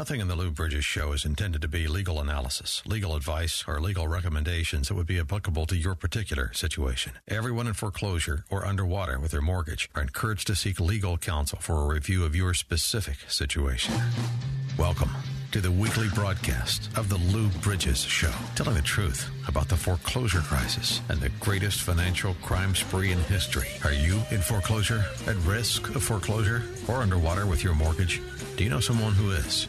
[0.00, 3.78] Nothing in the Lou Bridges show is intended to be legal analysis, legal advice, or
[3.82, 7.12] legal recommendations that would be applicable to your particular situation.
[7.28, 11.82] Everyone in foreclosure or underwater with their mortgage are encouraged to seek legal counsel for
[11.82, 13.92] a review of your specific situation.
[14.78, 15.10] Welcome
[15.52, 20.40] to the weekly broadcast of the Lou Bridges Show, telling the truth about the foreclosure
[20.40, 23.68] crisis and the greatest financial crime spree in history.
[23.84, 28.22] Are you in foreclosure, at risk of foreclosure, or underwater with your mortgage?
[28.56, 29.68] Do you know someone who is?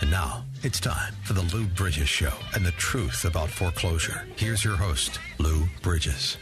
[0.00, 4.26] And now, it's time for the Lou Bridges Show and the truth about foreclosure.
[4.36, 6.38] Here's your host, Lou Bridges.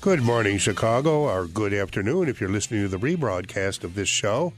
[0.00, 4.54] Good morning, Chicago, or good afternoon if you're listening to the rebroadcast of this show,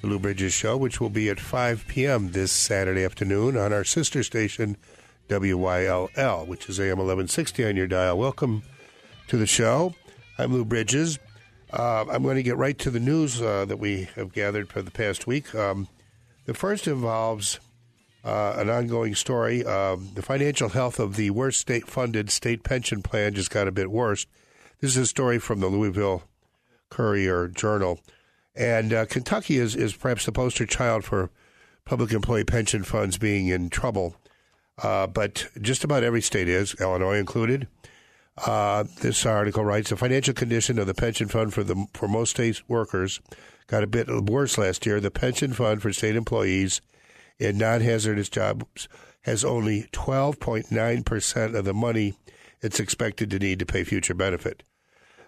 [0.00, 2.32] the Lou Bridges Show, which will be at 5 p.m.
[2.32, 4.78] this Saturday afternoon on our sister station,
[5.28, 8.16] WYLL, which is AM 1160 on your dial.
[8.16, 8.62] Welcome
[9.26, 9.94] to the show.
[10.38, 11.18] I'm Lou Bridges.
[11.70, 14.80] Uh, I'm going to get right to the news uh, that we have gathered for
[14.80, 15.54] the past week.
[15.54, 15.88] Um,
[16.48, 17.60] the first involves
[18.24, 19.66] uh, an ongoing story.
[19.66, 23.70] Um, the financial health of the worst state funded state pension plan just got a
[23.70, 24.24] bit worse.
[24.80, 26.22] This is a story from the Louisville
[26.88, 28.00] Courier Journal.
[28.56, 31.28] And uh, Kentucky is, is perhaps the poster child for
[31.84, 34.16] public employee pension funds being in trouble.
[34.82, 37.68] Uh, but just about every state is, Illinois included.
[38.38, 42.30] Uh, this article writes the financial condition of the pension fund for the for most
[42.30, 43.20] state workers
[43.68, 45.00] got a bit worse last year.
[45.00, 46.80] The pension fund for state employees
[47.38, 48.88] in non-hazardous jobs
[49.22, 52.14] has only 12.9% of the money
[52.60, 54.64] it's expected to need to pay future benefit.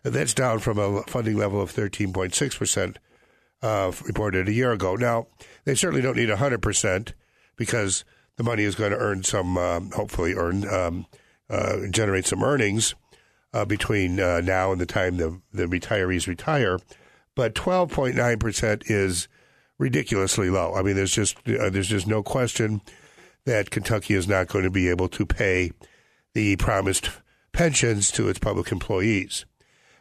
[0.03, 2.97] That's down from a funding level of 13.6%
[3.63, 4.97] uh, reported a year ago.
[4.97, 5.27] Now,
[5.65, 7.13] they certainly don't need 100%
[7.57, 8.05] because
[8.37, 11.07] the money is going to earn some, um, hopefully, earn um,
[11.51, 12.95] uh, generate some earnings
[13.53, 16.79] uh, between uh, now and the time the, the retirees retire.
[17.37, 19.29] But 12.9% is
[19.79, 20.75] ridiculously low.
[20.75, 22.83] I mean, there's just uh, there's just no question
[23.47, 25.73] that Kentucky is not going to be able to pay
[26.35, 27.11] the promised
[27.53, 29.47] pensions to its public employees.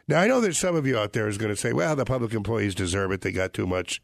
[0.06, 2.04] Now, I know there's some of you out there is going to say, "Well, the
[2.04, 4.02] public employees deserve it; they got too much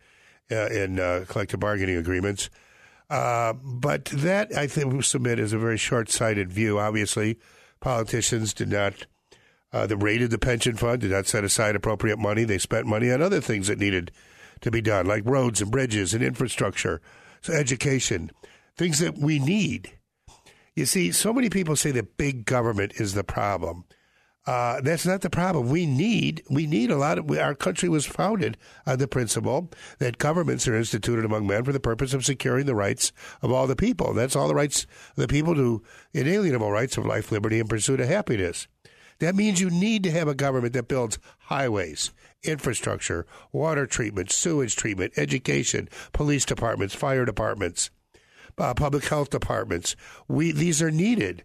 [0.50, 2.48] uh, in uh, collective bargaining agreements."
[3.08, 6.78] Uh, but that I think we submit is a very short-sighted view.
[6.78, 7.38] Obviously,
[7.80, 9.06] politicians did not.
[9.72, 12.44] Uh, they raided the pension fund, did not set aside appropriate money.
[12.44, 14.10] They spent money on other things that needed
[14.60, 17.00] to be done, like roads and bridges and infrastructure,
[17.42, 18.30] so education,
[18.76, 19.92] things that we need.
[20.74, 23.84] You see, so many people say that big government is the problem.
[24.46, 25.68] Uh, that's not the problem.
[25.68, 27.28] We need we need a lot of.
[27.28, 28.56] Our country was founded
[28.86, 32.74] on the principle that governments are instituted among men for the purpose of securing the
[32.74, 33.12] rights
[33.42, 34.14] of all the people.
[34.14, 37.98] That's all the rights of the people to inalienable rights of life, liberty, and pursuit
[37.98, 38.68] of happiness.
[39.18, 42.12] That means you need to have a government that builds highways,
[42.42, 47.90] infrastructure, water treatment, sewage treatment, education, police departments, fire departments,
[48.58, 49.96] uh, public health departments.
[50.28, 51.44] We these are needed.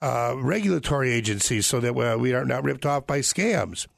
[0.00, 3.88] Uh, regulatory agencies so that we are not ripped off by scams.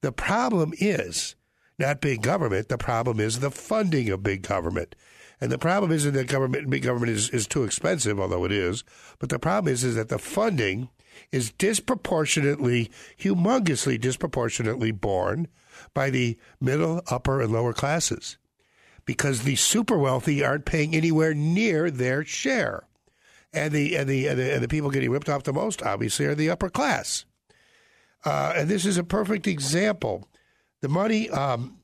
[0.00, 1.34] The problem is
[1.76, 2.68] not big government.
[2.68, 4.94] The problem is the funding of big government.
[5.40, 8.84] And the problem isn't that government, big government is, is too expensive, although it is.
[9.18, 10.90] But the problem is, is that the funding
[11.32, 15.48] is disproportionately, humongously disproportionately borne
[15.94, 18.38] by the middle, upper, and lower classes
[19.04, 22.86] because the super wealthy aren't paying anywhere near their share.
[23.52, 26.26] And the, and the, and the, and the people getting ripped off the most, obviously,
[26.26, 27.24] are the upper class.
[28.24, 30.28] Uh, and this is a perfect example.
[30.82, 31.78] The money, um,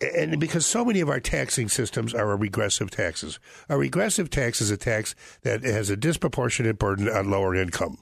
[0.00, 3.38] and because so many of our taxing systems are a regressive taxes.
[3.68, 7.98] A regressive tax is a tax that has a disproportionate burden on lower income.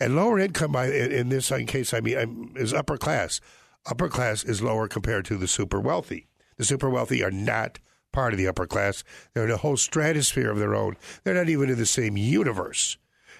[0.00, 3.40] And lower income, in this case, I mean, is upper class.
[3.86, 6.26] Upper class is lower compared to the super wealthy.
[6.56, 7.78] The super wealthy are not
[8.12, 9.02] part of the upper class.
[9.32, 10.96] They're in a whole stratosphere of their own.
[11.24, 12.98] They're not even in the same universe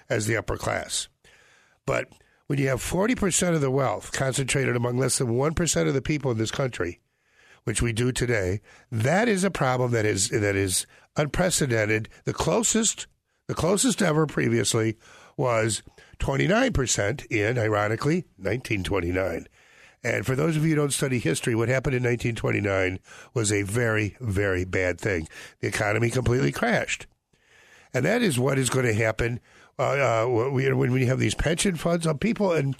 [0.09, 1.07] as the upper class.
[1.85, 2.09] But
[2.47, 6.31] when you have 40% of the wealth concentrated among less than 1% of the people
[6.31, 6.99] in this country,
[7.63, 8.61] which we do today,
[8.91, 10.85] that is a problem that is that is
[11.15, 12.09] unprecedented.
[12.25, 13.07] The closest
[13.47, 14.97] the closest ever previously
[15.37, 15.83] was
[16.23, 19.47] 29% in ironically 1929.
[20.05, 22.99] And for those of you who don't study history, what happened in 1929
[23.33, 25.27] was a very, very bad thing.
[25.59, 27.07] The economy completely crashed.
[27.93, 29.41] And that is what is going to happen
[29.77, 32.75] uh, uh, when we have these pension funds on people, and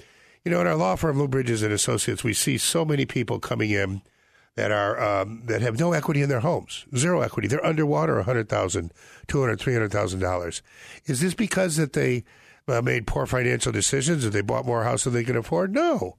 [0.46, 3.40] you know, in our law firm, Lou Bridges and Associates, we see so many people
[3.40, 4.04] coming in
[4.56, 7.48] that are um, that have no equity in their homes, zero equity.
[7.48, 8.94] They're underwater, a hundred thousand,
[9.28, 10.62] two hundred, three hundred thousand dollars.
[11.08, 12.24] Is this because that they
[12.68, 15.74] made poor financial decisions, that they bought more house than they could afford?
[15.74, 16.18] No.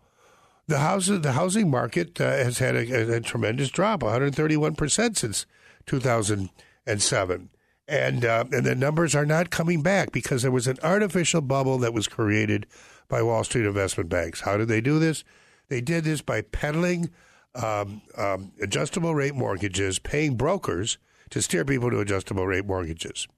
[0.67, 5.19] The housing the housing market uh, has had a, a, a tremendous drop, 131 percent
[5.19, 5.47] since
[5.87, 7.51] 2007
[7.87, 11.79] and uh, and the numbers are not coming back because there was an artificial bubble
[11.79, 12.67] that was created
[13.09, 14.41] by Wall Street investment banks.
[14.41, 15.25] How did they do this?
[15.69, 17.11] They did this by peddling
[17.55, 20.99] um, um, adjustable rate mortgages, paying brokers
[21.31, 23.29] to steer people to adjustable rate mortgages.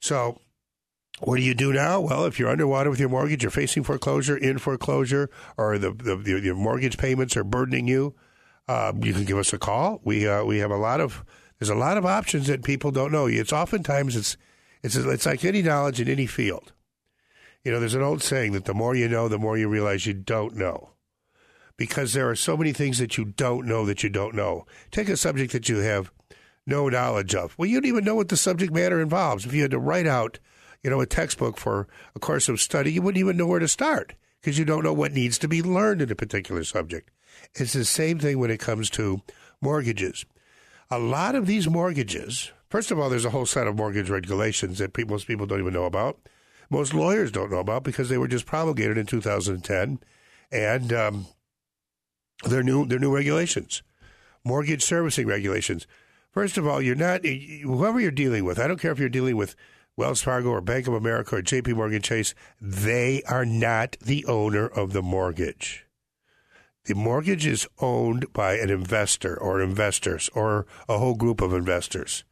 [0.00, 0.40] So,
[1.20, 2.00] what do you do now?
[2.00, 6.16] Well, if you're underwater with your mortgage, you're facing foreclosure, in foreclosure, or the, the,
[6.16, 8.14] the your mortgage payments are burdening you,
[8.68, 10.00] um, you can give us a call.
[10.04, 11.24] We uh, we have a lot of
[11.58, 13.26] there's a lot of options that people don't know.
[13.26, 14.36] It's oftentimes it's
[14.82, 16.72] it's it's like any knowledge in any field.
[17.64, 20.06] You know, there's an old saying that the more you know, the more you realize
[20.06, 20.90] you don't know.
[21.76, 24.66] Because there are so many things that you don't know that you don't know.
[24.90, 26.10] Take a subject that you have
[26.66, 27.56] no knowledge of.
[27.58, 29.44] Well, you don't even know what the subject matter involves.
[29.44, 30.38] If you had to write out,
[30.82, 33.68] you know, a textbook for a course of study, you wouldn't even know where to
[33.68, 37.10] start because you don't know what needs to be learned in a particular subject.
[37.54, 39.20] It's the same thing when it comes to
[39.60, 40.24] mortgages
[40.90, 44.78] a lot of these mortgages, first of all, there's a whole set of mortgage regulations
[44.78, 46.18] that most people don't even know about.
[46.68, 50.00] Most lawyers don't know about because they were just promulgated in 2010,
[50.50, 51.26] and um,
[52.44, 52.86] they're new.
[52.86, 53.82] They're new regulations,
[54.44, 55.86] mortgage servicing regulations.
[56.32, 58.58] First of all, you're not whoever you're dealing with.
[58.58, 59.56] I don't care if you're dealing with
[60.00, 61.74] Wells Fargo or Bank of America or J.P.
[61.74, 62.34] Morgan Chase.
[62.58, 65.84] They are not the owner of the mortgage.
[66.86, 72.24] The mortgage is owned by an investor or investors or a whole group of investors.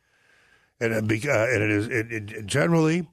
[0.80, 3.06] And, uh, uh and it is it, it, generally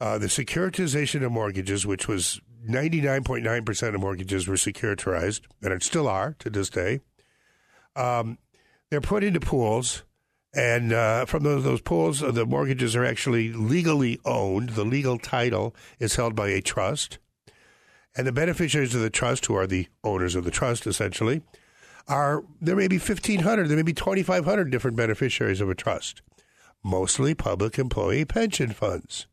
[0.00, 6.06] uh, the securitization of mortgages, which was 99.9% of mortgages were securitized, and it still
[6.06, 7.00] are to this day.
[7.96, 8.38] Um,
[8.88, 10.04] they're put into pools,
[10.52, 14.70] and uh, from those, those pools, uh, the mortgages are actually legally owned.
[14.70, 17.18] The legal title is held by a trust.
[18.16, 21.42] And the beneficiaries of the trust, who are the owners of the trust essentially,
[22.08, 26.22] are there may be 1,500, there may be 2,500 different beneficiaries of a trust,
[26.82, 29.28] mostly public employee pension funds.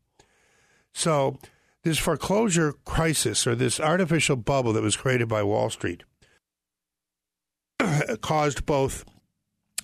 [0.92, 1.38] So,
[1.82, 6.04] this foreclosure crisis or this artificial bubble that was created by Wall Street
[8.20, 9.04] caused both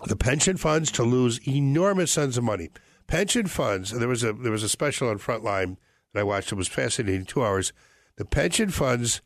[0.07, 2.71] the pension funds to lose enormous sums of money.
[3.07, 5.77] Pension funds, there was a there was a special on Frontline
[6.13, 6.53] that I watched.
[6.53, 7.73] It was fascinating, two hours
[8.17, 9.21] the pension funds.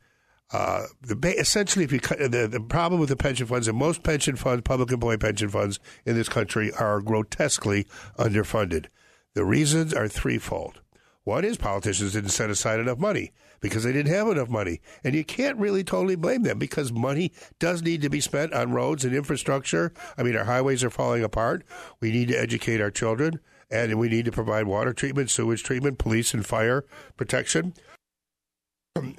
[0.50, 4.34] Uh, the essentially, if you the, the problem with the pension funds and most pension
[4.34, 7.86] funds, public employee pension funds in this country, are grotesquely
[8.18, 8.86] underfunded.
[9.34, 10.80] The reasons are threefold.
[11.24, 15.14] One is politicians didn't set aside enough money because they didn't have enough money, and
[15.14, 19.04] you can't really totally blame them because money does need to be spent on roads
[19.04, 19.92] and infrastructure.
[20.16, 21.64] I mean, our highways are falling apart.
[22.00, 23.40] We need to educate our children,
[23.70, 26.84] and we need to provide water treatment, sewage treatment, police and fire
[27.16, 27.74] protection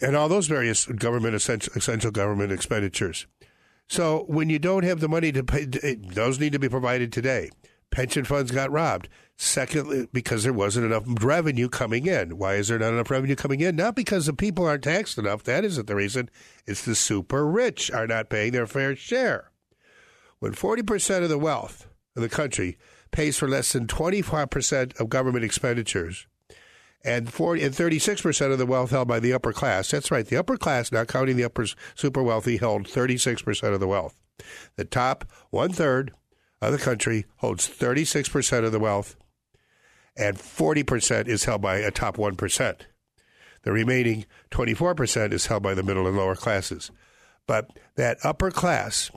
[0.02, 3.28] and all those various government essential, essential government expenditures.
[3.88, 7.50] So when you don't have the money to pay, those need to be provided today.
[7.92, 9.10] Pension funds got robbed.
[9.38, 12.38] Secondly, because there wasn't enough revenue coming in.
[12.38, 13.78] Why is there not enough revenue coming in?
[13.78, 15.44] Not because the people aren't taxed enough.
[15.44, 16.30] That isn't the reason.
[16.68, 19.52] It's the super rich are not paying their fair share.
[20.40, 22.78] When 40% of the wealth of the country
[23.12, 26.28] pays for less than 25% of government expenditures,
[27.04, 29.90] and 40 and 36 percent of the wealth held by the upper class.
[29.92, 31.66] That's right, the upper class, not counting the upper
[31.96, 34.20] super wealthy, held 36 percent of the wealth.
[34.76, 36.14] The top one third
[36.62, 39.16] of the country holds 36 percent of the wealth,
[40.18, 42.88] and 40 percent is held by a top one percent.
[43.64, 46.92] The remaining 24 percent is held by the middle and lower classes.
[47.48, 49.10] But that upper class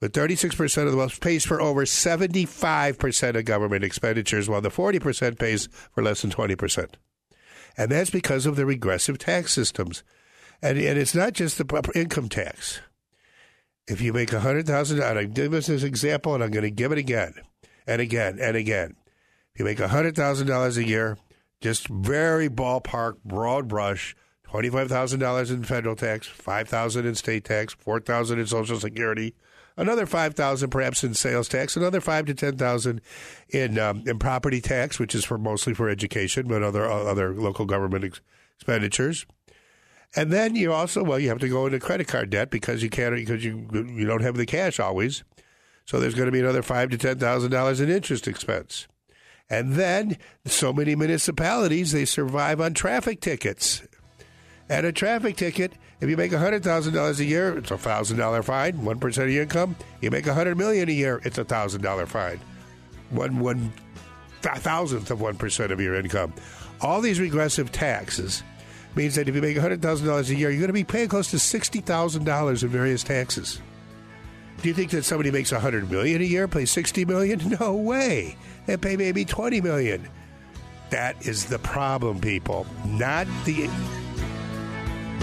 [0.00, 5.38] with 36% of the wealth pays for over 75% of government expenditures, while the 40%
[5.38, 6.94] pays for less than 20%
[7.76, 10.02] and that's because of the regressive tax systems.
[10.62, 12.80] And, and it's not just the income tax.
[13.86, 16.64] If you make a hundred thousand, and I give this as example, and I'm going
[16.64, 17.34] to give it again
[17.86, 18.96] and again and again.
[19.52, 21.18] If you make a hundred thousand dollars a year,
[21.60, 27.44] just very ballpark, broad brush, twenty-five thousand dollars in federal tax, five thousand in state
[27.44, 29.34] tax, four thousand in Social Security,
[29.76, 33.00] another five thousand perhaps in sales tax, another five to ten thousand
[33.50, 37.66] in um, in property tax, which is for mostly for education, but other other local
[37.66, 38.20] government ex-
[38.56, 39.26] expenditures.
[40.16, 42.90] And then you also well you have to go into credit card debt because you
[42.90, 45.24] can't because you you don't have the cash always.
[45.86, 48.86] So there's going to be another five to ten thousand dollars in interest expense.
[49.50, 50.16] And then
[50.46, 53.82] so many municipalities, they survive on traffic tickets.
[54.68, 59.22] And a traffic ticket, if you make $100,000 a year, it's a $1,000 fine, 1%
[59.22, 59.76] of your income.
[60.00, 62.40] You make a 100 million a year, it's a $1,000 fine.
[63.10, 63.72] One, one
[64.40, 66.32] thousandth of 1% of your income.
[66.80, 68.42] All these regressive taxes
[68.94, 71.36] means that if you make $100,000 a year, you're going to be paying close to
[71.36, 73.60] $60,000 in various taxes.
[74.62, 77.56] Do you think that somebody makes 100 million a year pays 60 million?
[77.60, 78.36] No way.
[78.66, 80.08] They pay maybe 20 million.
[80.90, 82.66] That is the problem, people.
[82.86, 83.64] Not the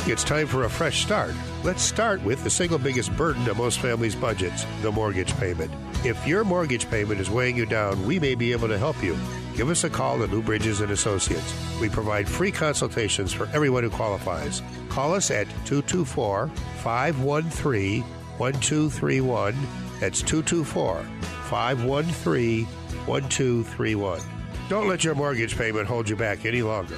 [0.08, 1.34] it's time for a fresh start.
[1.64, 5.72] Let's start with the single biggest burden of most families' budgets the mortgage payment.
[6.04, 9.16] If your mortgage payment is weighing you down, we may be able to help you.
[9.56, 11.54] Give us a call at Lou Bridges and Associates.
[11.80, 14.62] We provide free consultations for everyone who qualifies.
[14.90, 16.48] Call us at 224
[16.84, 19.56] 513 1231.
[20.00, 21.04] That's 224
[21.50, 24.22] 513 1231.
[24.70, 26.98] Don't let your mortgage payment hold you back any longer.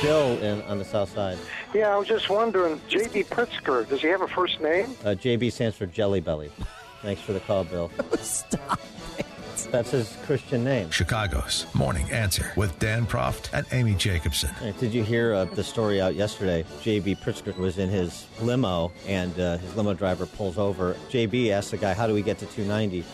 [0.00, 1.38] Bill in, on the south side.
[1.74, 3.24] Yeah, I was just wondering, J.B.
[3.24, 4.86] Pritzker, does he have a first name?
[5.04, 6.50] Uh, JB stands for Jelly Belly.
[7.02, 7.90] Thanks for the call, Bill.
[8.20, 8.80] Stop
[9.18, 9.26] it.
[9.70, 10.90] That's his Christian name.
[10.90, 14.50] Chicago's Morning Answer with Dan Proft and Amy Jacobson.
[14.54, 16.64] Hey, Did you hear uh, the story out yesterday?
[16.82, 20.94] JB Pritzker was in his limo, and uh, his limo driver pulls over.
[21.10, 23.04] JB asks the guy, "How do we get to 290?"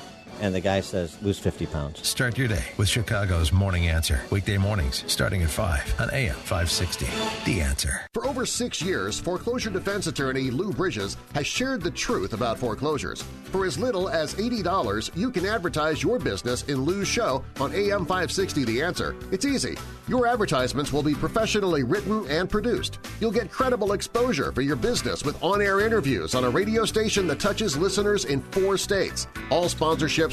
[0.40, 4.20] And the guy says, "Lose 50 pounds." Start your day with Chicago's Morning Answer.
[4.30, 7.06] Weekday mornings starting at 5 on AM 560.
[7.44, 8.02] The Answer.
[8.14, 13.24] For over six years, foreclosure defense attorney Lou Bridges has shared the truth about foreclosures.
[13.50, 18.04] For as little as $80, you can advertise your business in Lou's show on AM
[18.06, 19.16] 560 The Answer.
[19.32, 19.76] It's easy.
[20.06, 22.98] Your advertisements will be professionally written and produced.
[23.20, 27.40] You'll get credible exposure for your business with on-air interviews on a radio station that
[27.40, 29.26] touches listeners in four states.
[29.50, 29.68] All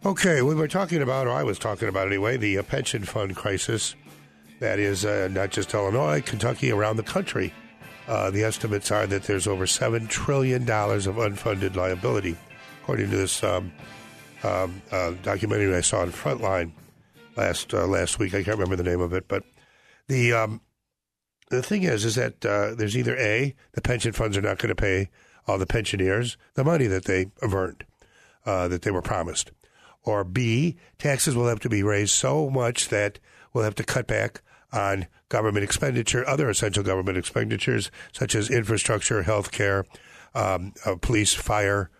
[0.04, 3.37] Okay, we were talking about, or I was talking about anyway, the uh, pension fund
[3.37, 3.94] crisis
[4.58, 7.54] that is uh, not just Illinois, Kentucky, around the country.
[8.08, 12.37] Uh, the estimates are that there's over $7 trillion of unfunded liability,
[12.82, 13.70] according to this um,
[14.44, 16.72] um, uh, documentary I saw on Frontline
[17.36, 18.34] last uh, last week.
[18.34, 19.44] I can't remember the name of it, but
[20.08, 20.60] the um,
[21.50, 24.68] the thing is, is that uh, there's either a the pension funds are not going
[24.68, 25.08] to pay
[25.46, 27.84] all the pensioners the money that they have earned,
[28.46, 29.50] uh, that they were promised,
[30.02, 33.18] or b taxes will have to be raised so much that
[33.52, 39.22] we'll have to cut back on government expenditure, other essential government expenditures such as infrastructure,
[39.22, 39.86] health care,
[40.34, 41.90] um, uh, police, fire,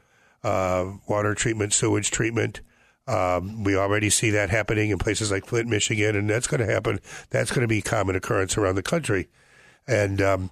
[0.45, 2.61] uh, water treatment, sewage treatment.
[3.07, 6.73] Um, we already see that happening in places like Flint, Michigan, and that's going to
[6.73, 7.01] happen.
[7.31, 9.29] That's going to be common occurrence around the country.
[9.87, 10.51] And um,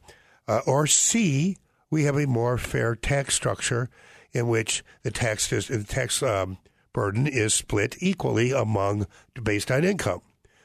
[0.49, 1.57] uh, or C,
[1.91, 3.89] we have a more fair tax structure
[4.33, 6.59] in which the tax the tax um,
[6.93, 9.07] burden is split equally among
[9.43, 10.21] based on income,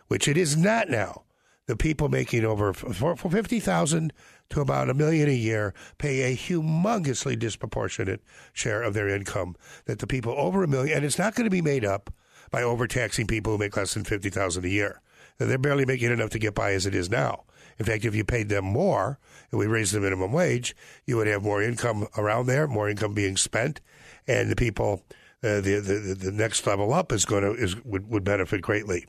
[0.07, 1.23] which it is not now.
[1.67, 4.13] The people making over fifty thousand
[4.49, 8.21] to about a million a year pay a humongously disproportionate
[8.53, 11.51] share of their income that the people over a million, and it's not going to
[11.51, 12.13] be made up
[12.49, 15.01] by overtaxing people who make less than 50000 a year.
[15.37, 17.43] They're barely making enough to get by as it is now.
[17.77, 19.19] In fact, if you paid them more
[19.51, 20.75] and we raised the minimum wage,
[21.05, 23.81] you would have more income around there, more income being spent,
[24.27, 25.03] and the people,
[25.43, 29.05] uh, the, the the next level up is going to is would, would benefit greatly.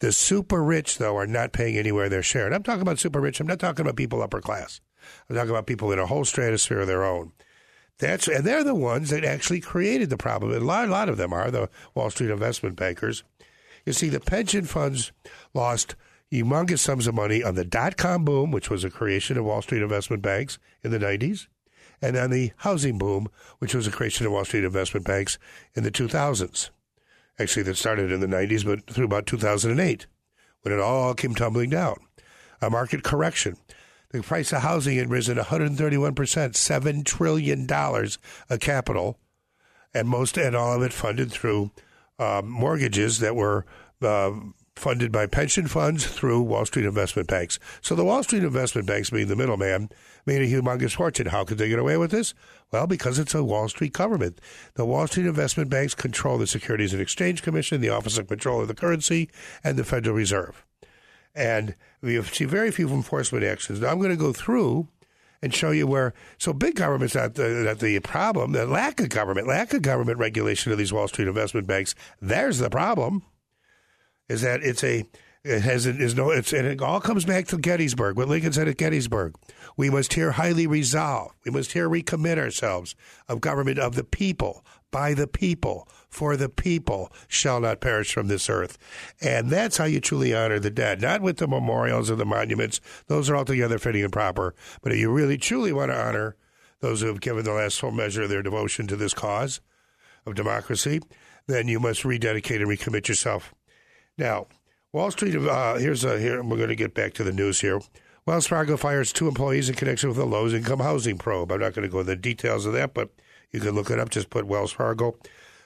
[0.00, 2.46] The super rich, though, are not paying anywhere their share.
[2.46, 3.40] And I'm talking about super rich.
[3.40, 4.80] I'm not talking about people upper class.
[5.28, 7.32] I'm talking about people in a whole stratosphere of their own.
[7.98, 10.52] That's and they're the ones that actually created the problem.
[10.52, 13.24] And a lot, a lot of them are the Wall Street investment bankers.
[13.86, 15.12] You see, the pension funds
[15.54, 15.94] lost
[16.30, 19.62] humongous sums of money on the dot com boom, which was a creation of Wall
[19.62, 21.46] Street investment banks in the 90s,
[22.02, 23.28] and on the housing boom,
[23.60, 25.38] which was a creation of Wall Street investment banks
[25.74, 26.70] in the 2000s
[27.38, 30.06] actually that started in the 90s, but through about 2008
[30.62, 31.96] when it all came tumbling down.
[32.60, 33.56] A market correction.
[34.10, 39.18] The price of housing had risen 131%, $7 trillion of capital,
[39.92, 41.70] and most and all of it funded through
[42.18, 43.66] uh, mortgages that were
[44.02, 44.32] uh,
[44.76, 47.58] funded by pension funds through Wall Street investment banks.
[47.80, 49.88] So the Wall Street investment banks, being the middleman,
[50.26, 51.26] made a humongous fortune.
[51.26, 52.34] How could they get away with this?
[52.70, 54.40] Well, because it's a Wall Street government.
[54.74, 58.60] The Wall Street investment banks control the Securities and Exchange Commission, the Office of Control
[58.60, 59.30] of the Currency,
[59.64, 60.64] and the Federal Reserve.
[61.34, 63.80] And we see very few enforcement actions.
[63.80, 64.88] Now I'm going to go through
[65.42, 66.14] and show you where.
[66.38, 68.52] So big government's not the, not the problem.
[68.52, 71.94] The lack of government, lack of government regulation of these Wall Street investment banks.
[72.20, 73.22] There's the problem
[74.28, 75.04] is that it's a
[75.44, 78.16] it has it is no it's and it all comes back to Gettysburg.
[78.16, 79.36] What Lincoln said at Gettysburg.
[79.76, 81.32] We must here highly resolve.
[81.44, 82.96] We must here recommit ourselves
[83.28, 88.28] of government of the people, by the people, for the people shall not perish from
[88.28, 88.78] this earth.
[89.20, 91.00] And that's how you truly honor the dead.
[91.00, 92.80] Not with the memorials or the monuments.
[93.06, 94.54] Those are altogether fitting and proper.
[94.82, 96.36] But if you really truly want to honor
[96.80, 99.60] those who have given the last full measure of their devotion to this cause
[100.24, 101.00] of democracy,
[101.46, 103.54] then you must rededicate and recommit yourself
[104.18, 104.46] now,
[104.92, 105.36] Wall Street.
[105.36, 106.42] Uh, here's a here.
[106.42, 107.80] We're going to get back to the news here.
[108.24, 111.52] Wells Fargo fires two employees in connection with a low income housing probe.
[111.52, 113.10] I'm not going to go into the details of that, but
[113.52, 114.10] you can look it up.
[114.10, 115.16] Just put Wells Fargo.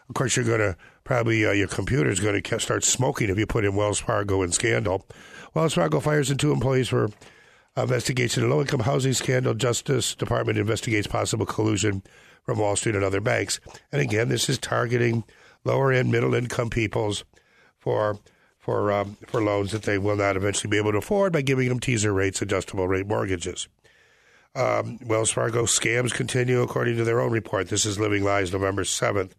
[0.09, 3.39] Of course, you're going to probably uh, your computer is going to start smoking if
[3.39, 5.07] you put in Wells Fargo and scandal.
[5.55, 7.09] Wells Fargo fires in two employees for
[7.77, 9.55] investigation of low income housing scandal.
[9.55, 12.03] Justice Department investigates possible collusion
[12.43, 13.61] from Wall Street and other banks.
[13.93, 15.25] And again, this is targeting
[15.65, 17.25] lower end, middle income peoples
[17.79, 18.19] for
[18.61, 21.69] for um, for loans that they will not eventually be able to afford by giving
[21.69, 23.67] them teaser rates, adjustable rate mortgages.
[24.55, 27.69] Um, Wells Fargo scams continue according to their own report.
[27.69, 29.35] This is Living Lies, November seventh.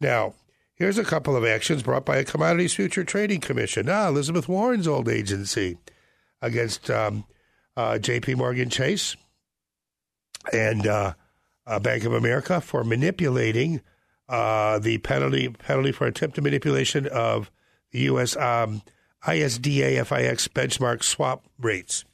[0.00, 0.34] Now,
[0.74, 3.86] here's a couple of actions brought by a Commodities Future Trading Commission.
[3.86, 5.76] Now, Elizabeth Warren's old agency
[6.40, 7.24] against um,
[7.76, 8.36] uh, J.P.
[8.36, 9.16] Morgan Chase
[10.52, 11.14] and uh,
[11.66, 13.80] uh, Bank of America for manipulating
[14.28, 17.50] uh, the penalty penalty for attempted manipulation of
[17.90, 18.36] the U.S.
[18.36, 18.82] Um,
[19.24, 22.04] ISDA FIX benchmark swap rates.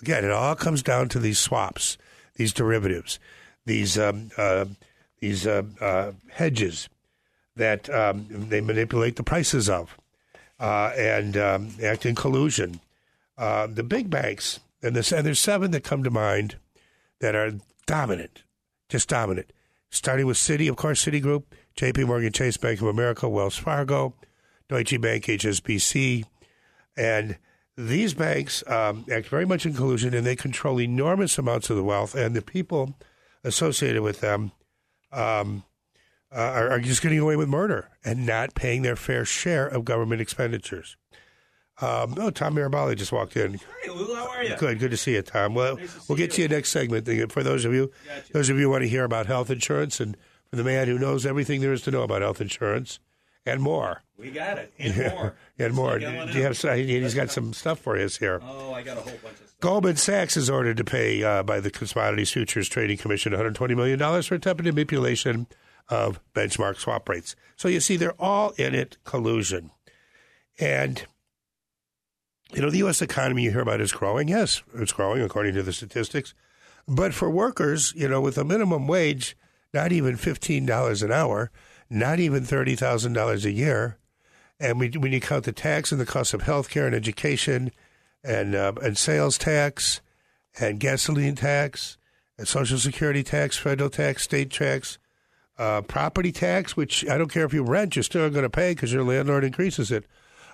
[0.00, 1.96] Again, it all comes down to these swaps,
[2.36, 3.18] these derivatives,
[3.64, 4.66] these um, uh,
[5.20, 6.88] these uh, uh, hedges
[7.56, 9.96] that um, they manipulate the prices of
[10.58, 12.80] uh, and um, act in collusion.
[13.38, 16.56] Uh, the big banks, and, this, and there's seven that come to mind
[17.20, 17.52] that are
[17.86, 18.42] dominant,
[18.88, 19.50] just dominant
[19.94, 21.44] starting with Citi, of course, Citigroup,
[21.76, 24.14] JP Morgan Chase, Bank of America, Wells Fargo,
[24.74, 26.24] Deutsche Bank, HSBC.
[26.96, 27.38] And
[27.76, 31.84] these banks um, act very much in collusion and they control enormous amounts of the
[31.84, 32.94] wealth, and the people
[33.44, 34.50] associated with them
[35.12, 35.62] um,
[36.34, 39.84] uh, are, are, just getting away with murder and not paying their fair share of
[39.84, 40.96] government expenditures.
[41.80, 43.60] Um, oh, Tom Marabali just walked in.
[43.82, 44.56] Hey, Lou, how are you?
[44.56, 45.54] Good, good to see you, Tom.
[45.54, 46.48] Well, Nice to we'll get to you.
[46.48, 47.06] you next segment.
[47.30, 48.32] For those of you, Gotcha.
[48.32, 50.16] those of you who want to hear about health insurance, and
[50.50, 52.98] for the man who knows everything there is to know about health insurance
[53.46, 54.72] and more, We got it.
[54.78, 55.36] And more.
[55.58, 55.98] and more.
[55.98, 56.58] Do you have?
[56.58, 58.40] He's got some stuff for us here.
[58.42, 59.60] Oh, I got a whole bunch of stuff.
[59.60, 63.98] Goldman Sachs is ordered to pay uh, by the Commodities Futures Trading Commission $120 million
[64.22, 65.46] for attempted manipulation
[65.88, 67.36] of benchmark swap rates.
[67.56, 69.70] So you see, they're all in it collusion.
[70.58, 71.04] And,
[72.52, 73.02] you know, the U.S.
[73.02, 74.28] economy you hear about is growing.
[74.28, 76.34] Yes, it's growing according to the statistics.
[76.86, 79.36] But for workers, you know, with a minimum wage,
[79.72, 81.50] not even $15 an hour,
[81.90, 83.98] not even $30,000 a year,
[84.60, 87.70] and we, when you count the tax and the cost of health care and education
[88.22, 90.00] and, uh, and sales tax
[90.58, 91.98] and gasoline tax
[92.38, 94.98] and social security tax, federal tax, state tax,
[95.58, 98.72] uh, property tax, which I don't care if you rent, you're still going to pay
[98.72, 100.04] because your landlord increases it.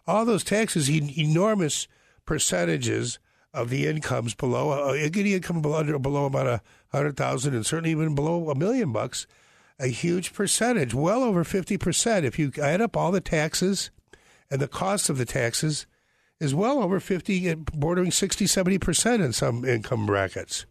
[0.07, 1.89] All those taxes, en- enormous
[2.27, 3.19] percentages
[3.53, 6.61] of the incomes below, uh, any income below, below about a
[6.93, 9.27] hundred thousand, and certainly even below a million bucks,
[9.81, 12.27] a huge percentage, well over fifty percent.
[12.27, 13.91] If you add up all the taxes
[14.51, 15.87] and the cost of the taxes,
[16.39, 20.67] is well over fifty, bordering 60, 70 percent in some income brackets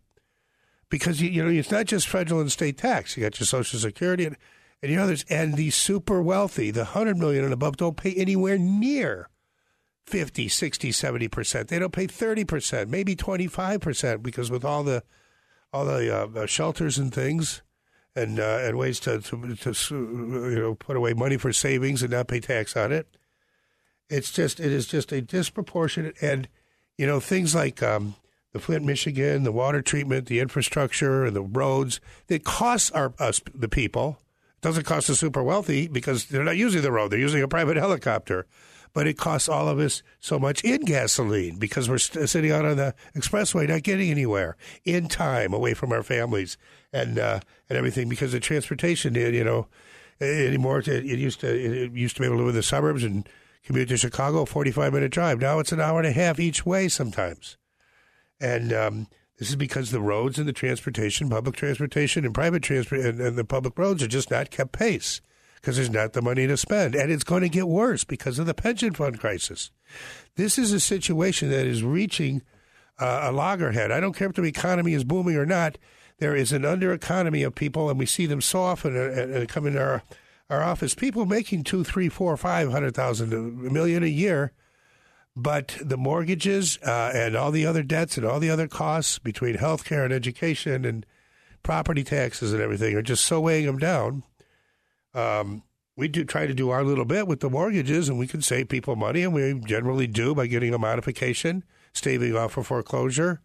[0.90, 3.16] because you, you know it's not just federal and state tax.
[3.16, 4.36] You got your Social Security and,
[4.82, 8.58] and the others, and the super wealthy, the hundred million and above, don't pay anywhere
[8.58, 9.30] near
[10.06, 11.68] 50, 60, 70 percent.
[11.68, 15.04] They don't pay thirty percent, maybe twenty five percent, because with all the
[15.72, 17.62] all the uh, uh, shelters and things.
[18.16, 22.12] And, uh, and ways to, to to you know put away money for savings and
[22.12, 23.08] not pay tax on it.
[24.10, 26.50] It's just it is just a disproportionate and
[26.98, 28.16] you know things like um,
[28.52, 32.02] the Flint, Michigan, the water treatment, the infrastructure, the roads.
[32.28, 34.20] It costs our us the people.
[34.58, 37.48] It doesn't cost the super wealthy because they're not using the road; they're using a
[37.48, 38.48] private helicopter.
[38.94, 42.66] But it costs all of us so much in gasoline because we're st- sitting out
[42.66, 46.58] on the expressway, not getting anywhere in time, away from our families
[46.92, 49.16] and uh, and everything because of transportation.
[49.16, 49.68] You know,
[50.22, 50.80] anymore.
[50.80, 53.28] It, it used to it used to be able to live in the suburbs and
[53.64, 55.40] commute to Chicago, forty five minute drive.
[55.40, 57.58] Now it's an hour and a half each way sometimes,
[58.40, 63.02] and um, this is because the roads and the transportation, public transportation and private transport,
[63.02, 65.22] and, and the public roads are just not kept pace
[65.60, 68.46] because there's not the money to spend, and it's going to get worse because of
[68.46, 69.72] the pension fund crisis.
[70.36, 72.42] This is a situation that is reaching
[73.00, 73.92] uh, a loggerhead.
[73.92, 75.78] I don't care if the economy is booming or not.
[76.20, 79.46] There is an under economy of people, and we see them so often uh, uh,
[79.46, 80.04] come in our
[80.50, 80.96] our office.
[80.96, 84.52] People making two, three, four, five hundred thousand, a million a year,
[85.36, 89.56] but the mortgages uh, and all the other debts and all the other costs between
[89.56, 91.06] health care and education and
[91.64, 94.24] property taxes and everything are just so weighing them down.
[95.14, 95.64] Um,
[95.96, 98.70] we do try to do our little bit with the mortgages, and we can save
[98.70, 103.42] people money, and we generally do by getting a modification, staving off a foreclosure,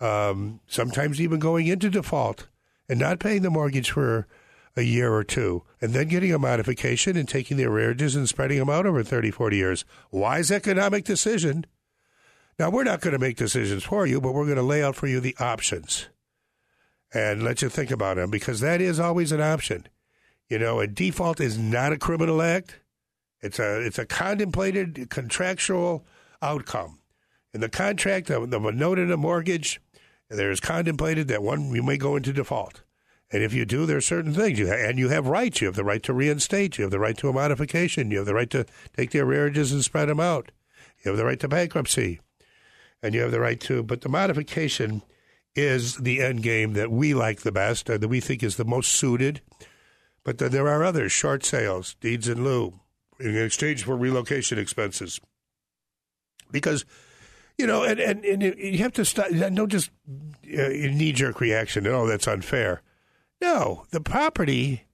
[0.00, 2.46] um, sometimes even going into default
[2.88, 4.28] and not paying the mortgage for
[4.76, 8.58] a year or two, and then getting a modification and taking the arrearages and spreading
[8.58, 9.84] them out over 30, 40 years.
[10.12, 11.66] Wise economic decision.
[12.58, 14.94] Now, we're not going to make decisions for you, but we're going to lay out
[14.94, 16.08] for you the options
[17.12, 19.88] and let you think about them because that is always an option.
[20.48, 22.80] You know, a default is not a criminal act.
[23.40, 26.04] It's a it's a contemplated contractual
[26.42, 26.98] outcome.
[27.52, 29.80] In the contract of, of a note and a mortgage,
[30.28, 32.82] there is contemplated that one you may go into default.
[33.30, 35.60] And if you do, there are certain things you ha- and you have rights.
[35.60, 36.78] You have the right to reinstate.
[36.78, 38.10] You have the right to a modification.
[38.10, 38.64] You have the right to
[38.96, 40.50] take the arrearages and spread them out.
[41.04, 42.20] You have the right to bankruptcy,
[43.02, 43.82] and you have the right to.
[43.82, 45.02] But the modification
[45.54, 48.64] is the end game that we like the best, or that we think is the
[48.64, 49.42] most suited.
[50.28, 52.74] But then there are others: short sales, deeds in lieu,
[53.18, 55.22] in exchange for relocation expenses.
[56.50, 56.84] Because
[57.56, 59.30] you know, and, and, and you have to stop.
[59.30, 61.86] Don't just uh, knee jerk reaction.
[61.86, 62.82] Oh, that's unfair.
[63.40, 64.84] No, the property.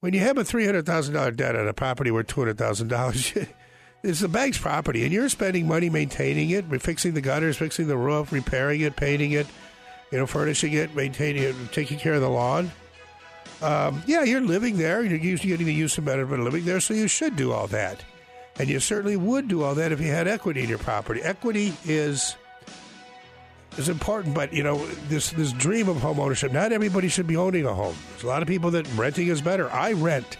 [0.00, 2.58] When you have a three hundred thousand dollar debt on a property worth two hundred
[2.58, 3.32] thousand dollars,
[4.02, 7.96] it's the bank's property, and you're spending money maintaining it, fixing the gutters, fixing the
[7.96, 9.46] roof, repairing it, painting it,
[10.10, 12.70] you know, furnishing it, maintaining it, taking care of the lawn.
[13.62, 15.02] Um, yeah, you're living there.
[15.02, 18.04] You're getting the use and benefit of living there, so you should do all that.
[18.58, 21.22] And you certainly would do all that if you had equity in your property.
[21.22, 22.36] Equity is
[23.78, 26.52] is important, but you know this this dream of home ownership.
[26.52, 27.96] Not everybody should be owning a home.
[28.10, 29.70] There's a lot of people that renting is better.
[29.70, 30.36] I rent.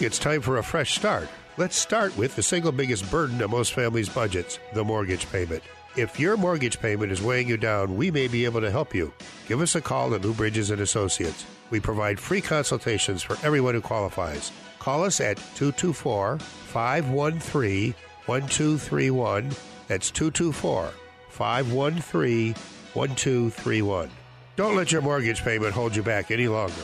[0.00, 1.28] It's time for a fresh start.
[1.56, 5.62] Let's start with the single biggest burden of most families' budgets: the mortgage payment.
[5.96, 9.12] If your mortgage payment is weighing you down, we may be able to help you.
[9.46, 11.46] Give us a call at Lou Bridges and Associates.
[11.70, 14.50] We provide free consultations for everyone who qualifies.
[14.80, 17.94] Call us at 224 513
[18.26, 19.50] 1231.
[19.86, 20.90] That's 224
[21.28, 22.54] 513
[22.94, 24.10] 1231.
[24.56, 26.74] Don't let your mortgage payment hold you back any longer.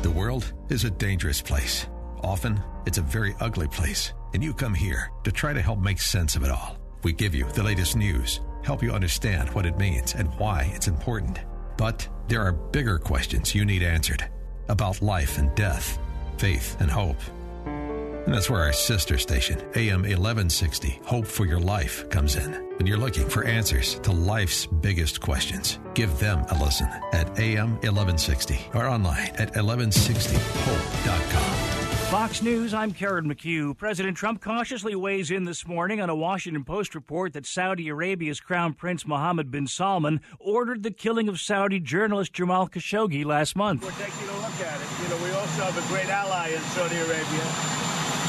[0.00, 1.86] The world is a dangerous place.
[2.22, 6.00] Often, it's a very ugly place, and you come here to try to help make
[6.00, 6.75] sense of it all.
[7.02, 10.88] We give you the latest news, help you understand what it means and why it's
[10.88, 11.40] important.
[11.76, 14.24] But there are bigger questions you need answered
[14.68, 15.98] about life and death,
[16.38, 17.18] faith and hope.
[17.64, 22.52] And that's where our sister station, AM 1160, Hope for Your Life, comes in.
[22.76, 27.74] When you're looking for answers to life's biggest questions, give them a listen at AM
[27.82, 31.75] 1160 or online at 1160hope.com.
[32.10, 33.76] Fox News, I'm Karen McHugh.
[33.76, 38.38] President Trump cautiously weighs in this morning on a Washington Post report that Saudi Arabia's
[38.38, 43.82] Crown Prince Mohammed bin Salman ordered the killing of Saudi journalist Jamal Khashoggi last month.
[43.82, 44.86] We're taking a look at it.
[45.02, 47.85] You know, we also have a great ally in Saudi Arabia.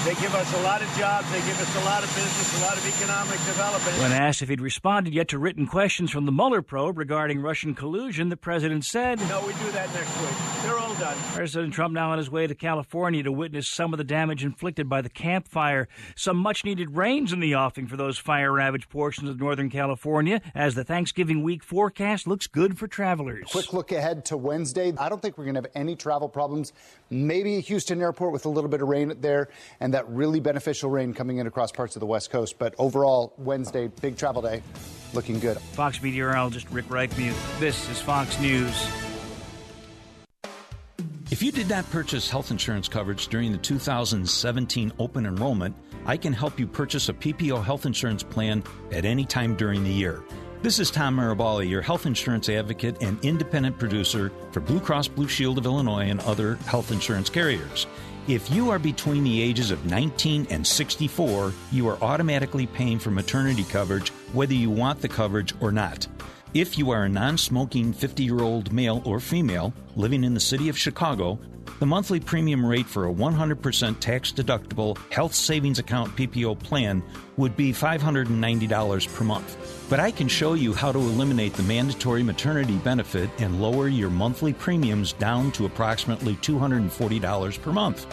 [0.08, 1.30] They give us a lot of jobs.
[1.34, 4.00] They give us a lot of business, a lot of economic development.
[4.00, 7.76] When asked if he'd responded yet to written questions from the Mueller probe regarding Russian
[7.76, 10.30] collusion, the president said, No, we do that next week.
[10.64, 11.18] They're all done.
[11.34, 14.88] President Trump now on his way to California to witness some of the damage inflicted
[14.88, 15.90] by the Camp Fire.
[16.16, 20.40] Some much needed rains in the offing for those fire ravaged portions of Northern California
[20.56, 23.50] as the Thanksgiving week forecast looks good for travelers.
[23.52, 24.94] Quick look ahead to Wednesday.
[24.98, 26.72] I don't think we're going to have any travel problems.
[27.10, 29.50] Maybe Houston Airport with a little bit of rain there
[29.82, 32.60] and that really beneficial rain coming in across parts of the West Coast.
[32.60, 34.62] But overall, Wednesday, big travel day,
[35.12, 35.58] looking good.
[35.58, 37.60] Fox meteorologist Rick Reichmuth.
[37.60, 38.88] This is Fox News.
[41.32, 46.32] If you did not purchase health insurance coverage during the 2017 open enrollment, I can
[46.32, 50.24] help you purchase a PPO health insurance plan at any time during the year.
[50.62, 55.28] This is Tom Marabali, your health insurance advocate and independent producer for Blue Cross Blue
[55.28, 57.88] Shield of Illinois and other health insurance carriers.
[58.28, 63.10] If you are between the ages of 19 and 64, you are automatically paying for
[63.10, 66.06] maternity coverage whether you want the coverage or not.
[66.54, 70.42] If you are a non smoking 50 year old male or female living in the
[70.42, 71.40] city of Chicago,
[71.80, 77.04] the monthly premium rate for a 100% tax deductible health savings account PPO plan
[77.38, 79.86] would be $590 per month.
[79.90, 84.10] But I can show you how to eliminate the mandatory maternity benefit and lower your
[84.10, 88.08] monthly premiums down to approximately $240 per month.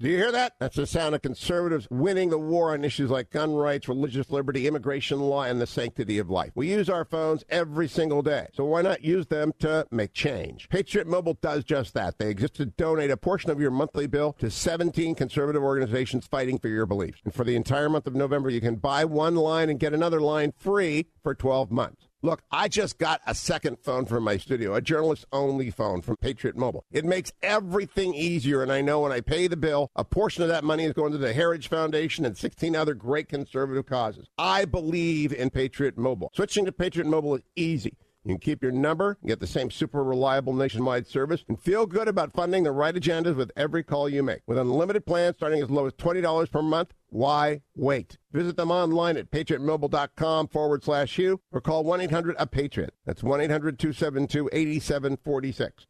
[0.00, 0.54] Do you hear that?
[0.58, 4.66] That's the sound of conservatives winning the war on issues like gun rights, religious liberty,
[4.66, 6.50] immigration law, and the sanctity of life.
[6.56, 10.68] We use our phones every single day, so why not use them to make change?
[10.68, 12.18] Patriot Mobile does just that.
[12.18, 16.58] They exist to donate a portion of your monthly bill to 17 conservative organizations fighting
[16.58, 17.20] for your beliefs.
[17.24, 20.20] And for the entire month of November, you can buy one line and get another
[20.20, 22.08] line free for 12 months.
[22.24, 26.16] Look, I just got a second phone from my studio, a journalist only phone from
[26.16, 26.86] Patriot Mobile.
[26.90, 30.48] It makes everything easier, and I know when I pay the bill, a portion of
[30.48, 34.26] that money is going to the Heritage Foundation and 16 other great conservative causes.
[34.38, 36.30] I believe in Patriot Mobile.
[36.34, 37.98] Switching to Patriot Mobile is easy.
[38.24, 42.08] You can keep your number, get the same super reliable nationwide service, and feel good
[42.08, 44.40] about funding the right agendas with every call you make.
[44.46, 48.16] With unlimited plans starting as low as $20 per month, why wait?
[48.32, 52.94] Visit them online at patriotmobile.com forward slash you or call 1 800 A Patriot.
[53.04, 55.86] That's 1 800 272 8746.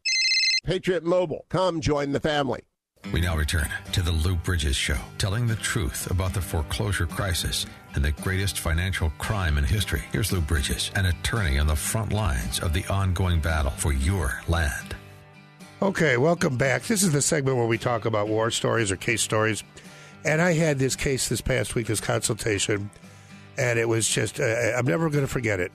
[0.65, 1.45] Patriot Mobile.
[1.49, 2.61] Come join the family.
[3.13, 7.67] We now return to the Lou Bridges Show, telling the truth about the foreclosure crisis
[7.93, 10.03] and the greatest financial crime in history.
[10.11, 14.41] Here's Lou Bridges, an attorney on the front lines of the ongoing battle for your
[14.47, 14.95] land.
[15.83, 16.81] Okay, welcome back.
[16.83, 19.63] This is the segment where we talk about war stories or case stories.
[20.25, 22.89] And I had this case this past week, this consultation,
[23.55, 25.71] and it was just, uh, I'm never going to forget it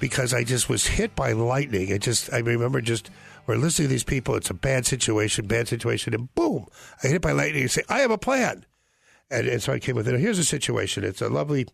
[0.00, 1.92] because I just was hit by lightning.
[1.92, 3.10] I just, I remember just,
[3.46, 4.34] we're listening to these people.
[4.36, 6.66] It's a bad situation, bad situation, and boom,
[7.02, 8.64] I hit by lightning and say, I have a plan.
[9.30, 10.18] And, and so I came with it.
[10.20, 11.04] Here's the situation.
[11.04, 11.66] It's a lovely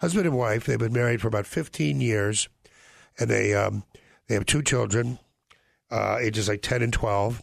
[0.00, 0.64] husband and wife.
[0.64, 2.48] They've been married for about 15 years,
[3.18, 3.84] and they um,
[4.28, 5.18] they have two children,
[5.90, 7.42] uh, ages like 10 and 12.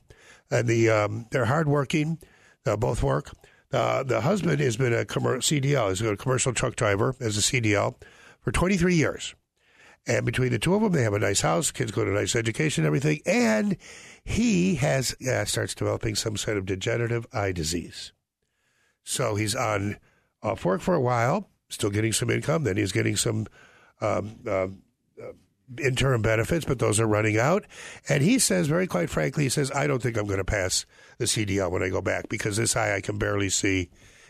[0.50, 2.20] And the um, they're hardworking.
[2.64, 3.32] They both work.
[3.72, 5.90] Uh, the husband has been a commercial CDL.
[5.90, 7.96] He's a commercial truck driver as a CDL
[8.42, 9.36] for 23 years.
[10.08, 11.72] And between the two of them, they have a nice house.
[11.72, 13.22] Kids go to a nice education, everything.
[13.26, 13.78] And
[14.24, 18.12] he has uh, starts developing some sort of degenerative eye disease.
[19.04, 19.98] So he's on
[20.42, 22.64] off work for a while, still getting some income.
[22.64, 23.48] Then he's getting some
[24.02, 24.68] um, uh,
[25.78, 27.66] interim benefits, but those are running out.
[28.08, 30.86] And he says, very quite frankly, he says, I don't think I'm going to pass
[31.18, 33.90] the CDL when I go back because this eye I can barely see.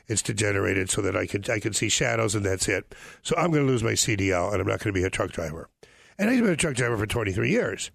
[0.10, 2.94] It's degenerated so that I can I can see shadows and that's it.
[3.22, 5.32] So I'm going to lose my CDL and I'm not going to be a truck
[5.32, 5.70] driver.
[6.18, 7.92] And he's been a truck driver for 23 years.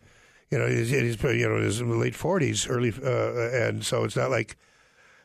[0.51, 4.17] You know, he's, he's you know in his late 40s, early, uh, and so it's
[4.17, 4.57] not like.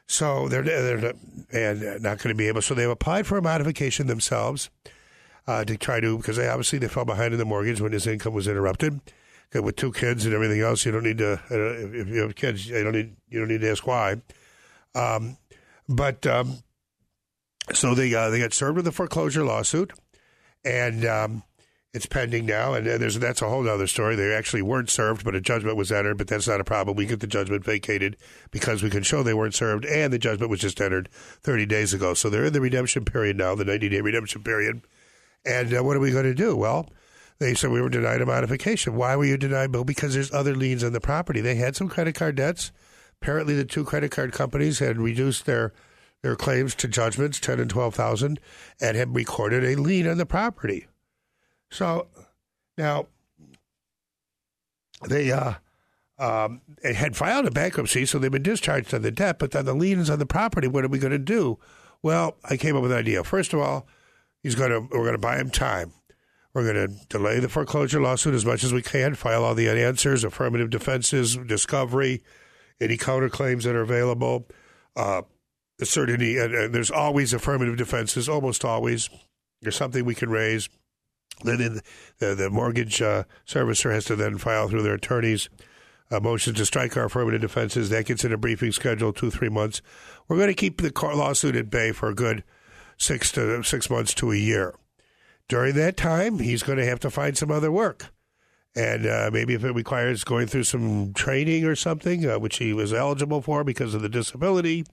[0.08, 1.14] So they're they're
[1.52, 2.64] and not going to be able.
[2.64, 4.72] So they've applied for a modification themselves
[5.46, 8.08] uh, to try to because they obviously they fell behind in the mortgage when his
[8.08, 9.00] income was interrupted.
[9.54, 11.34] With two kids and everything else, you don't need to.
[11.50, 14.22] Uh, if you have kids, you don't need you don't need to ask why.
[14.96, 15.38] Um,
[15.88, 16.58] but um,
[17.74, 19.94] so they uh, they got served with a foreclosure lawsuit,
[20.64, 21.44] and um,
[21.94, 22.74] it's pending now.
[22.74, 24.16] And there's that's a whole other story.
[24.16, 26.18] They actually weren't served, but a judgment was entered.
[26.18, 26.96] But that's not a problem.
[26.96, 28.18] We get the judgment vacated
[28.52, 31.94] because we can show they weren't served, and the judgment was just entered 30 days
[31.94, 32.14] ago.
[32.14, 34.82] So they're in the redemption period now, the 90 day redemption period.
[35.46, 36.56] And uh, what are we going to do?
[36.56, 36.90] Well,
[37.40, 38.96] they said we were denied a modification.
[38.96, 39.74] Why were you denied?
[39.74, 41.40] Well, because there's other liens on the property.
[41.40, 42.72] They had some credit card debts.
[43.22, 45.74] Apparently, the two credit card companies had reduced their
[46.22, 48.40] their claims to judgments, ten and twelve thousand,
[48.82, 50.88] and had recorded a lien on the property.
[51.72, 52.08] So
[52.78, 53.08] now
[55.08, 55.54] they uh,
[56.18, 59.74] um, had filed a bankruptcy, so they've been discharged on the debt, but then the
[59.74, 60.68] lien is on the property.
[60.68, 61.58] What are we going to do?
[62.02, 63.24] Well, I came up with an idea.
[63.24, 63.88] First of all,
[64.42, 65.94] he's going to we're going to buy him time.
[66.54, 69.68] We're going to delay the foreclosure lawsuit as much as we can, file all the
[69.68, 72.24] unanswers, affirmative defenses, discovery,
[72.82, 74.48] any counterclaims that are available.
[74.96, 75.22] Uh,
[75.86, 79.10] certainty, and, and there's always affirmative defenses, almost always.
[79.62, 80.70] There's something we can raise.
[81.44, 81.82] Then
[82.20, 85.50] the, the mortgage uh, servicer has to then file through their attorneys
[86.12, 87.90] a motion to strike our affirmative defenses.
[87.90, 89.82] That gets in a briefing schedule, two, three months.
[90.28, 92.44] We're going to keep the lawsuit at bay for a good
[92.98, 94.76] six to six months to a year.
[95.48, 98.08] During that time, he's going to have to find some other work.
[98.76, 102.72] And uh, maybe if it requires going through some training or something, uh, which he
[102.72, 104.86] was eligible for because of the disability,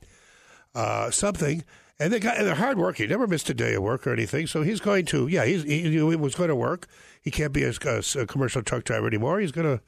[0.76, 1.64] uh, something.
[1.98, 4.46] And they got, and they're hardworking, never missed a day of work or anything.
[4.46, 6.86] So he's going to, yeah, he's, he, he was going to work.
[7.22, 9.40] He can't be a, a, a commercial truck driver anymore.
[9.40, 9.82] He's going to,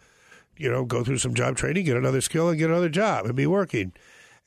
[0.57, 3.37] you know, go through some job training, get another skill, and get another job and
[3.37, 3.92] be working.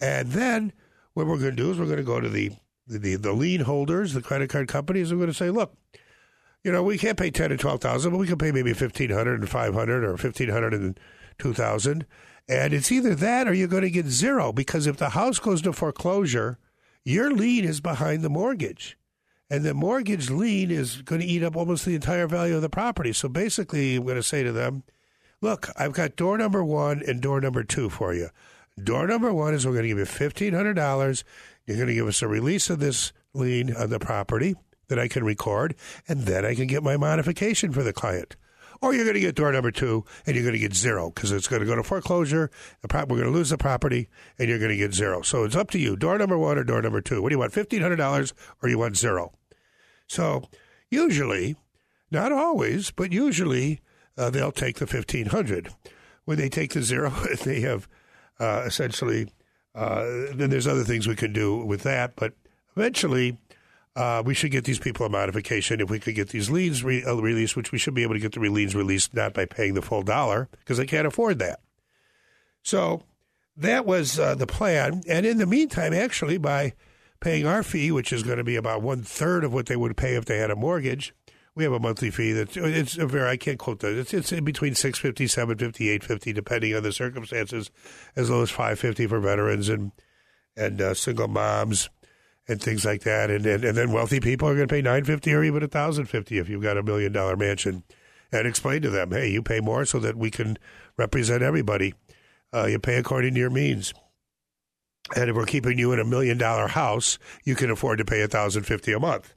[0.02, 0.74] And then
[1.14, 2.52] what we're going to do is we're going to go to the
[2.88, 5.78] the, the lien holders, the credit card companies, We're going to say, look,
[6.64, 9.12] you know, we can't pay ten or twelve thousand, but we can pay maybe fifteen
[9.12, 11.00] hundred and five hundred or fifteen hundred and
[11.38, 12.06] two thousand.
[12.52, 15.62] And it's either that or you're going to get zero because if the house goes
[15.62, 16.60] to foreclosure,
[17.06, 18.98] your lien is behind the mortgage.
[19.50, 22.70] And the mortgage lien is going to eat up almost the entire value of the
[22.70, 23.14] property.
[23.14, 24.84] So basically, I'm going to say to them,
[25.40, 28.28] look, I've got door number one and door number two for you.
[28.82, 31.24] Door number one is we're going to give you $1,500.
[31.66, 34.56] You're going to give us a release of this lien on the property
[34.90, 35.74] that I can record,
[36.06, 38.36] and then I can get my modification for the client.
[38.82, 41.32] Or you're going to get door number two, and you're going to get zero because
[41.32, 42.50] it's going to go to foreclosure.
[42.90, 44.10] Prop- we're going to lose the property,
[44.40, 45.22] and you're going to get zero.
[45.22, 45.96] So it's up to you.
[45.96, 47.22] Door number one or door number two.
[47.22, 47.54] What do you want?
[47.54, 49.34] Fifteen hundred dollars, or you want zero?
[50.08, 50.46] So
[50.90, 51.56] usually,
[52.10, 53.82] not always, but usually
[54.18, 55.70] uh, they'll take the fifteen hundred.
[56.26, 57.10] When they take the zero,
[57.44, 57.88] they have
[58.40, 59.28] uh, essentially.
[59.74, 62.34] Uh, then there's other things we can do with that, but
[62.76, 63.38] eventually
[63.96, 65.82] uh, we should get these people a modification.
[65.82, 68.20] If we could get these leads re- uh, released, which we should be able to
[68.20, 71.60] get the liens released not by paying the full dollar because they can't afford that.
[72.64, 73.04] So
[73.58, 75.04] that was uh, the plan.
[75.08, 76.74] And in the meantime, actually, by
[77.20, 79.98] paying our fee, which is going to be about one third of what they would
[79.98, 81.14] pay if they had a mortgage,
[81.54, 84.32] we have a monthly fee that it's a very I can't quote that it's it's
[84.32, 87.70] in between six fifty, seven fifty, eight fifty, depending on the circumstances,
[88.16, 89.92] as low as five fifty for veterans and
[90.56, 91.90] and uh, single moms
[92.52, 93.32] and things like that.
[93.32, 95.68] And, and and then wealthy people are going to pay nine fifty or even a
[95.68, 97.84] thousand fifty if you've got a million dollar mansion.
[98.34, 100.58] And explain to them, hey, you pay more so that we can
[100.98, 101.94] represent everybody.
[102.54, 103.94] Uh, you pay according to your means.
[105.16, 108.22] And if we're keeping you in a million dollar house, you can afford to pay
[108.22, 109.34] a thousand fifty a month.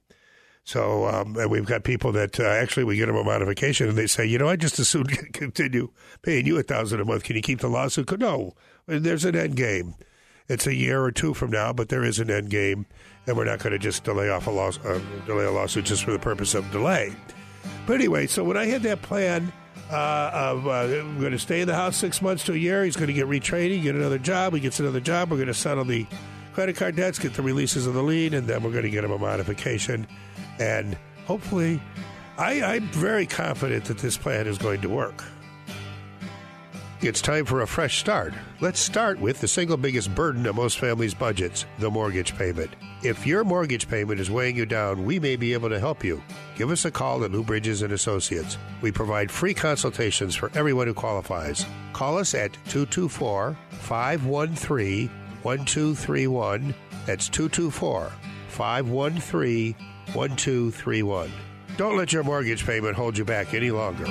[0.65, 3.99] So, um, and we've got people that uh, actually we get them a modification, and
[3.99, 5.91] they say, you know, I just as soon continue
[6.23, 7.25] paying you a thousand a month.
[7.25, 8.19] Can you keep the lawsuit?
[8.19, 8.55] No,
[8.87, 9.95] there's an end game.
[10.49, 12.85] It's a year or two from now, but there is an end game,
[13.27, 16.05] and we're not going to just delay off a law, uh, delay a lawsuit just
[16.05, 17.15] for the purpose of delay.
[17.87, 19.51] But anyway, so when I had that plan
[19.91, 22.85] uh, of uh, I'm going to stay in the house six months to a year,
[22.85, 24.53] he's going to get retraining, get another job.
[24.53, 25.31] He gets another job.
[25.31, 26.07] We're going to settle the
[26.53, 29.03] credit card debts, get the releases of the lien, and then we're going to get
[29.03, 30.07] him a modification.
[30.59, 31.81] And hopefully,
[32.37, 35.25] I, I'm very confident that this plan is going to work.
[37.01, 38.33] It's time for a fresh start.
[38.61, 42.71] Let's start with the single biggest burden of most families' budgets the mortgage payment.
[43.03, 46.23] If your mortgage payment is weighing you down, we may be able to help you.
[46.57, 48.57] Give us a call at Lou Bridges and Associates.
[48.81, 51.67] We provide free consultations for everyone who qualifies.
[51.93, 55.11] Call us at 224 513
[55.43, 56.75] 1231.
[57.05, 58.13] That's 224
[58.49, 59.75] 513
[60.15, 61.33] 1231.
[61.77, 64.07] Don't let your mortgage payment hold you back any longer.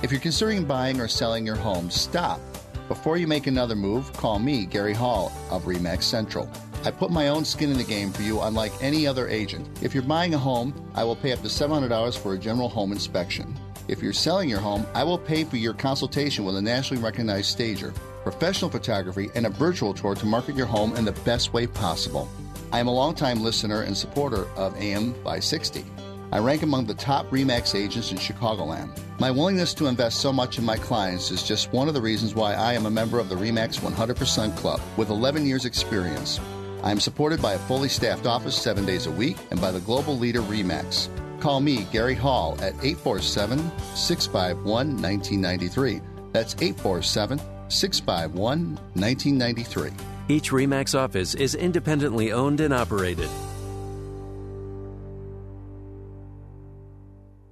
[0.00, 2.38] If you're considering buying or selling your home, stop.
[2.86, 6.48] Before you make another move, call me, Gary Hall of REMAX Central.
[6.84, 9.68] I put my own skin in the game for you, unlike any other agent.
[9.82, 12.92] If you're buying a home, I will pay up to $700 for a general home
[12.92, 13.58] inspection.
[13.88, 17.50] If you're selling your home, I will pay for your consultation with a nationally recognized
[17.50, 17.92] stager,
[18.22, 22.28] professional photography, and a virtual tour to market your home in the best way possible.
[22.70, 25.84] I am a longtime listener and supporter of AM 560.
[26.30, 28.90] I rank among the top REMAX agents in Chicagoland.
[29.18, 32.34] My willingness to invest so much in my clients is just one of the reasons
[32.34, 36.38] why I am a member of the REMAX 100% Club with 11 years' experience.
[36.82, 39.80] I am supported by a fully staffed office seven days a week and by the
[39.80, 41.08] global leader REMAX.
[41.40, 43.58] Call me, Gary Hall, at 847
[43.94, 46.00] 651 1993.
[46.32, 49.90] That's 847 651 1993.
[50.28, 53.30] Each REMAX office is independently owned and operated.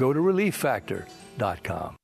[0.00, 1.96] Go to relieffactor.com.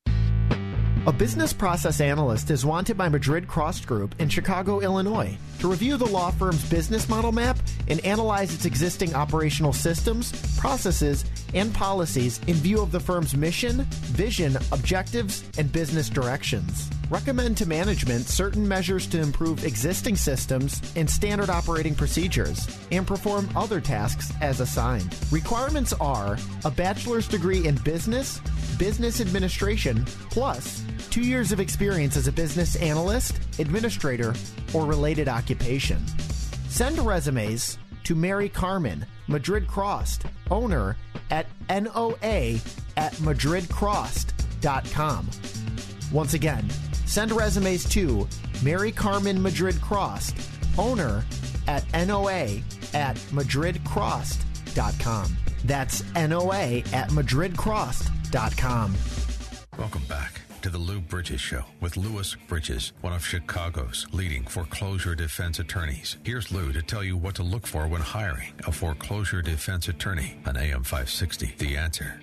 [1.07, 5.97] A business process analyst is wanted by Madrid Cross Group in Chicago, Illinois, to review
[5.97, 12.39] the law firm's business model map and analyze its existing operational systems, processes, and policies
[12.47, 13.83] in view of the firm's mission,
[14.13, 16.89] vision, objectives, and business directions.
[17.09, 23.49] Recommend to management certain measures to improve existing systems and standard operating procedures, and perform
[23.55, 25.15] other tasks as assigned.
[25.31, 28.41] Requirements are a bachelor's degree in business,
[28.77, 34.33] business administration, plus two years of experience as a business analyst, administrator,
[34.73, 36.05] or related occupation.
[36.67, 37.77] Send resumes
[38.07, 40.95] to Mary Carmen, Madrid Crossed, owner
[41.29, 42.55] at NOA
[42.95, 45.29] at madridcrossed.com.
[46.13, 46.69] Once again,
[47.05, 48.25] send resumes to
[48.63, 50.37] Mary Carmen Madrid Crossed,
[50.77, 51.25] owner
[51.67, 52.61] at NOA
[52.93, 55.37] at madridcrossed.com.
[55.65, 58.95] That's NOA at madridcrossed.com.
[59.77, 65.15] Welcome back to the Lou Bridges Show with Louis Bridges, one of Chicago's leading foreclosure
[65.15, 66.17] defense attorneys.
[66.25, 70.37] Here's Lou to tell you what to look for when hiring a foreclosure defense attorney
[70.45, 71.55] on AM 560.
[71.57, 72.19] The answer.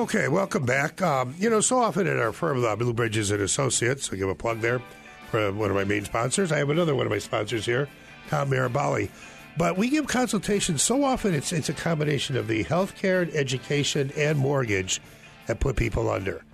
[0.00, 1.00] Okay, welcome back.
[1.00, 4.28] Um, you know, so often at our firm, uh, Lou Bridges and Associates, I give
[4.28, 4.82] a plug there
[5.30, 6.50] for one of my main sponsors.
[6.50, 7.88] I have another one of my sponsors here,
[8.30, 9.10] Tom Marabali.
[9.56, 14.36] But we give consultations so often it's it's a combination of the healthcare, education, and
[14.36, 15.00] mortgage
[15.46, 16.44] that put people under.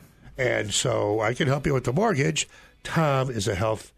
[0.40, 2.48] And so I can help you with the mortgage.
[2.82, 3.92] Tom is a health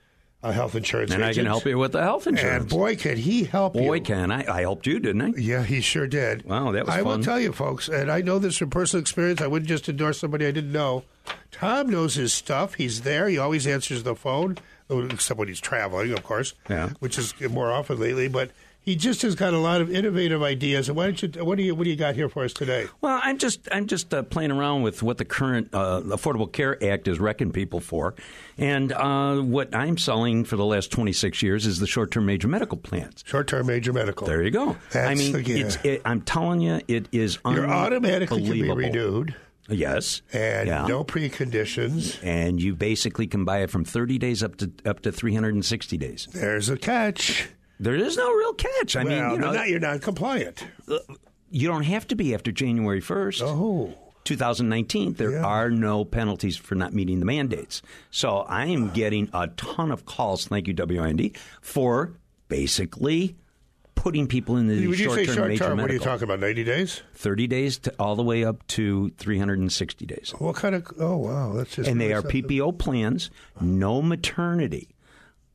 [0.45, 2.63] a health insurance And I can help you with the health insurance.
[2.63, 3.83] And boy, can he help you.
[3.83, 4.45] Boy, can I.
[4.53, 5.29] I helped you, didn't I?
[5.39, 6.45] Yeah, he sure did.
[6.45, 7.07] Wow, that was I fun.
[7.07, 9.41] will tell you, folks, and I know this from personal experience.
[9.41, 11.05] I wouldn't just endorse somebody I didn't know.
[11.53, 12.75] Tom knows his stuff.
[12.75, 13.29] He's there.
[13.29, 14.59] He always answers the phone,
[14.91, 16.55] except when he's traveling, of course.
[16.69, 16.91] Yeah.
[16.99, 18.51] Which is more often lately, but.
[18.85, 20.89] He just has got a lot of innovative ideas.
[20.89, 21.45] And why don't you?
[21.45, 21.75] What do you?
[21.75, 22.89] What do you got here for us today?
[23.01, 26.83] Well, I'm just I'm just uh, playing around with what the current uh, Affordable Care
[26.85, 28.17] Act is wrecking people for,
[28.59, 32.77] and uh, what I'm selling for the last 26 years is the short-term major medical
[32.77, 33.23] plans.
[33.25, 34.27] Short-term major medical.
[34.27, 34.77] There you go.
[34.91, 35.67] That's I mean, the gear.
[35.67, 39.37] it's, it, I'm telling you, it is You're automatically can be renewed.
[39.69, 40.87] Yes, and Yeah.
[40.89, 42.19] no preconditions.
[42.25, 46.27] and you basically can buy it from 30 days up to up to 360 days.
[46.33, 47.49] There's a catch.
[47.83, 48.95] There is no real catch.
[48.95, 50.65] I well, mean, you know, not, you're not compliant.
[51.51, 53.43] you don't have to be after January 1st.
[53.43, 53.93] Oh.
[54.23, 57.83] 2019, there are no penalties for not meeting the mandates.
[58.13, 62.13] So I am getting a ton of calls, thank you, WIND, for
[62.47, 63.35] basically
[63.97, 66.39] putting people in the When you short-term major term, what are you talking about?
[66.39, 67.03] Ninety days?
[67.15, 70.33] 30 days to all the way up to 360 days.
[70.39, 70.87] What kind of?
[71.01, 71.89] Oh wow, that's just.
[71.89, 72.23] and they are.
[72.23, 73.31] PPO plans,
[73.61, 74.95] no maternity.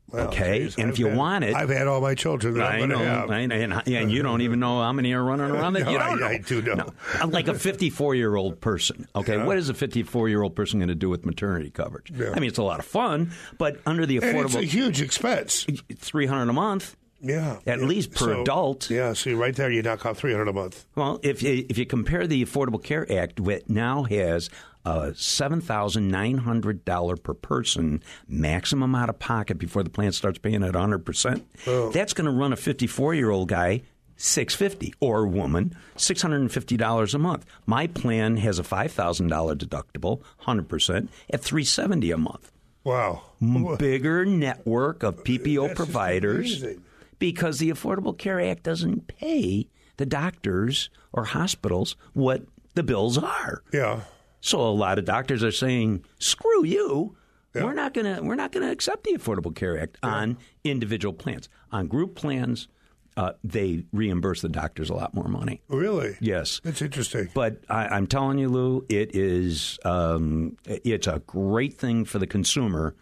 [0.10, 2.54] Well, okay, geez, and I've if you had- want it, I've had all my children
[2.54, 3.30] that I know, have.
[3.30, 3.52] I- and,
[3.88, 5.74] and you don't even know how many are running around.
[5.74, 6.28] That No, you don't know.
[6.28, 6.74] I do know.
[6.76, 6.94] No.
[7.16, 9.06] I'm like a 54 year old person.
[9.16, 12.10] Okay, what is a 54 year old person going to do with maternity coverage?
[12.16, 12.32] Yeah.
[12.36, 15.02] I mean, it's a lot of fun, but under the affordable, And it's a huge
[15.02, 15.66] expense.
[15.98, 16.96] 300 a month.
[17.20, 17.86] Yeah, At yeah.
[17.86, 18.90] leed per So- adult.
[18.92, 20.86] Yeah, see, right there, you knock off three hundred a month.
[20.96, 24.52] Well, if you, if you compare the Affordable Care Act, what now has
[24.88, 30.12] a seven thousand nine hundred dollar per person maximum out of pocket before the plan
[30.12, 31.92] starts paying at hundred percent, Oh.
[31.92, 33.82] that's going to run a fifty four year old guy.
[34.20, 42.10] 650 or woman $650 a month my plan has a $5000 deductible 100% at 370
[42.12, 42.52] a month
[42.84, 43.22] Wow,
[43.78, 46.66] bigger network of PPO That's providers
[47.20, 49.68] because the Affordable Care Act doesn't pay
[49.98, 52.44] the doctors or hospitals what
[52.76, 53.62] the bills are.
[53.72, 54.02] Yeah.
[54.40, 57.16] So a lot of doctors are saying, "Screw you.
[57.54, 61.50] We're not going to we're not to accept the Affordable Care Act on individual plans.
[61.72, 62.68] On group plans,
[63.16, 65.62] uh, they reimburse the doctors a lot more money.
[65.68, 66.16] Really?
[66.20, 66.62] Yes.
[66.64, 67.30] That's interesting.
[67.34, 72.28] But I, I'm telling you, Lou, it is um, it's a great thing for the
[72.28, 72.96] consumer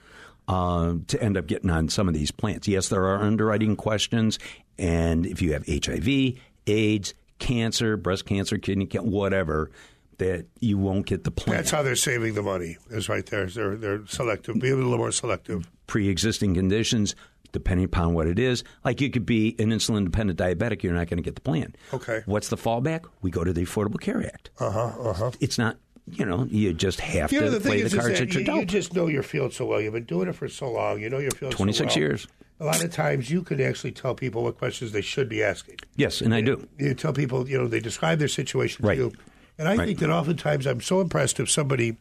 [0.48, 2.68] uh, to end up getting on some of these plans.
[2.68, 4.40] Yes, there are underwriting questions,
[4.78, 9.72] and if you have HIV, AIDS, cancer, breast cancer, kidney cancer, whatever,
[10.18, 11.58] that you won't get the plan.
[11.58, 12.78] That's how they're saving the money.
[12.90, 13.46] Is right there.
[13.48, 14.60] They're they're selective.
[14.60, 15.70] Be a little more selective.
[15.88, 17.16] pre-existing conditions,
[17.52, 18.64] depending upon what it is.
[18.84, 21.76] Like you could be an insulin-dependent diabetic, you're not going to get the plan.
[21.94, 22.24] Okay.
[22.26, 23.06] What's the fallback?
[23.22, 24.50] We go to the Affordable Care Act.
[24.60, 24.92] Uh huh.
[25.10, 25.32] Uh huh.
[25.40, 25.78] It's not,
[26.10, 28.30] you know, you just have You know, to the play is, the is cards that
[28.30, 29.80] that you're you, you just know your field so well.
[29.82, 31.00] You've been doing it for so long.
[31.02, 31.52] You know your field.
[31.54, 31.98] so 26 well.
[31.98, 32.28] years.
[32.62, 35.76] A lot of times, you can actually tell people what questions they should be asking.
[35.98, 36.66] Yes, and I do.
[36.80, 38.96] You tell people, you know, they describe their situation Right.
[38.96, 39.14] to you.
[39.58, 39.88] And I Right.
[39.88, 41.98] think that oftentimes I'm so impressed if somebody,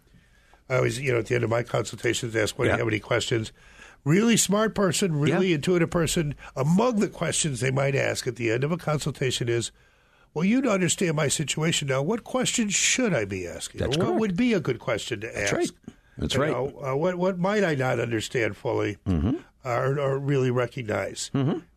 [0.69, 2.89] I always, you know, at the end of my consultations, ask, "What do you have
[2.89, 3.53] any questions?"
[4.05, 6.35] Really smart person, really intuitive person.
[6.57, 9.71] Among the questions they might ask at the end of a consultation is,
[10.35, 12.03] "Well, you understand my situation now.
[12.03, 13.79] What questions should I be asking?
[13.81, 14.21] That's what correct.
[14.21, 15.71] would be a good question to ask?" That's right.
[16.19, 16.51] That's You right.
[16.51, 19.37] know, uh, what what might I not understand fully, Mm-hmm.
[19.65, 21.31] or, or really recognize?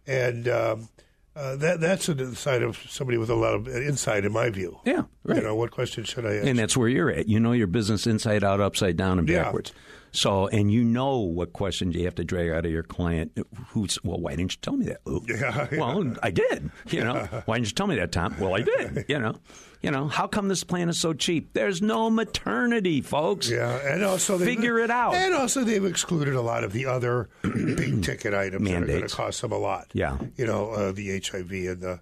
[0.05, 0.89] And um,
[1.38, 4.79] uh, that that's a side of somebody with a lot of insight, in my view.
[4.85, 5.38] Yeah, right.
[5.38, 6.47] You know, what question should I ask?
[6.47, 7.27] And that's where you're at.
[7.27, 9.43] You know your business inside out, upside down, and Yeah.
[9.43, 9.73] backwards.
[10.13, 13.38] So, and you know what questions you have to drag out of your client.
[13.69, 14.19] Who's well?
[14.19, 15.21] Why didn't you tell me that, Lou?
[15.27, 15.79] Yeah, yeah.
[15.79, 16.71] Well, I did.
[16.89, 18.35] You know, why didn't you tell me that, Tom?
[18.39, 19.05] Well, I did.
[19.09, 19.35] You know,
[19.82, 21.53] you know, how come this plan is so cheap?
[21.53, 23.49] There's no maternity, folks.
[23.49, 25.13] Yeah, and also they, figure it out.
[25.13, 29.07] And also they've excluded a lot of the other big ticket items that are going
[29.07, 29.88] to cost them a lot.
[29.93, 30.17] Yeah.
[30.36, 31.99] you know uh, the HIV and the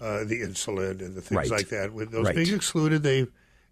[0.00, 1.50] uh, the insulin and the things Right.
[1.50, 1.92] like that.
[1.92, 2.34] With those Right.
[2.36, 3.26] being excluded, they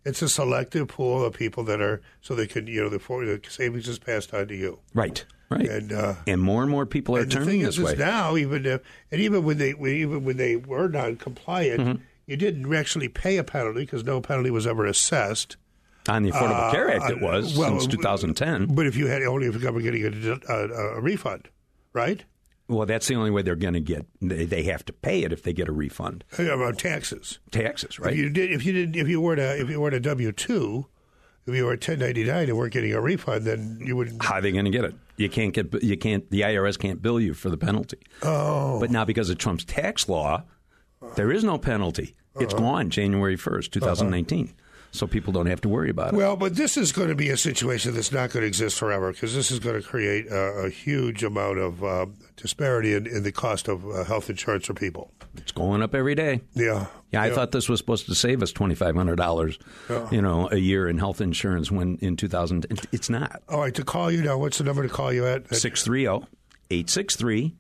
[0.05, 3.25] it's a selective pool of people that are so they can you know the, for,
[3.25, 4.79] the savings is passed on to you.
[4.95, 5.25] Right.
[5.49, 5.69] Right.
[5.69, 7.93] And uh, and more and more people are and the turning thing this is, way.
[7.93, 8.81] is now even if,
[9.13, 12.03] and even when they even when they were non-compliant, Mm-hmm.
[12.27, 15.57] You didn't actually pay a penalty because no penalty was ever assessed.
[16.09, 18.75] On the Affordable Uh, Care Act, it uh, was well, since 2010.
[18.75, 21.49] But if you had only if the government getting a, a, a refund,
[21.93, 22.25] right?
[22.69, 24.07] Well, that's the only way they're going to get.
[24.21, 26.25] They, they have to pay it if they get a refund.
[26.39, 27.39] Yeah, About taxes.
[27.51, 28.13] Taxes, right?
[28.13, 30.33] If you did, if you did, if you were to, if you were a W
[30.33, 30.87] two,
[31.47, 34.17] if you were a ten ninety nine and weren't getting a refund, then you would.
[34.21, 34.95] How are they going to get it?
[35.17, 35.81] You can't get.
[35.83, 36.29] You can't.
[36.31, 37.99] The IRS can't bill you for the penalty.
[38.23, 38.81] Oh.
[38.81, 40.43] But now because of Trump's tax law,
[41.15, 42.15] there is no penalty.
[42.39, 42.63] It's Uh-huh.
[42.63, 44.53] gone January first, 2019.
[44.93, 46.17] So people don't have to worry about it.
[46.17, 49.13] Well, but this is going to be a situation that's not going to exist forever
[49.13, 53.23] because this is going to create a, a huge amount of uh, disparity in, in
[53.23, 55.11] the cost of uh, health insurance for people.
[55.37, 56.41] It's going up every day.
[56.55, 56.87] Yeah.
[57.13, 57.35] Yeah, I Yeah.
[57.35, 59.59] thought this was supposed to save us twenty five hundred dollars,
[59.91, 60.09] Yeah.
[60.11, 61.71] you know, a year in health insurance.
[61.71, 63.43] When in two thousand, it's not.
[63.51, 65.55] All right, to call you now, what's the number to call you at?
[65.55, 66.27] 630
[66.71, 67.55] 863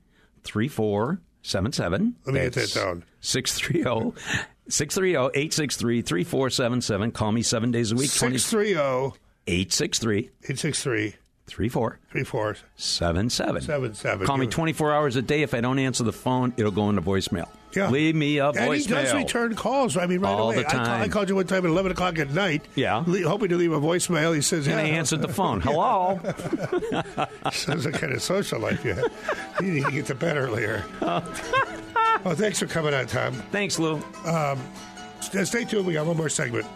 [1.46, 2.16] 3477.
[2.24, 3.04] Let me get that down.
[3.20, 4.20] 630
[4.68, 7.12] 630 863 3477.
[7.12, 8.10] Call me seven days a week.
[8.10, 9.16] 630
[9.46, 11.16] 863 863
[11.48, 13.60] 34 34 77.
[13.62, 14.26] 77.
[14.26, 15.42] Call me 24 hours a day.
[15.42, 17.48] If I don't answer the phone, it'll go into voicemail.
[17.74, 17.90] Yeah.
[17.90, 19.14] Leave me a And he does voicemail.
[19.18, 19.96] return calls.
[19.96, 20.62] I mean, right All away.
[20.62, 22.64] the I, call, I called you one time at 11 o'clock at night.
[22.74, 23.04] Yeah.
[23.06, 24.34] le- hoping to leave a voicemail.
[24.34, 24.82] He says, And yeah.
[24.86, 25.60] I answered the phone.
[25.60, 26.18] Hello.
[27.52, 29.12] Sounds like kind of social life you have.
[29.60, 30.84] You need to get to bed earlier.
[31.00, 31.20] well,
[32.34, 33.34] thanks for coming on, Tom.
[33.52, 34.02] Thanks, Lou.
[34.24, 34.58] Um,
[35.20, 35.86] stay tuned.
[35.86, 36.66] We got one more segment.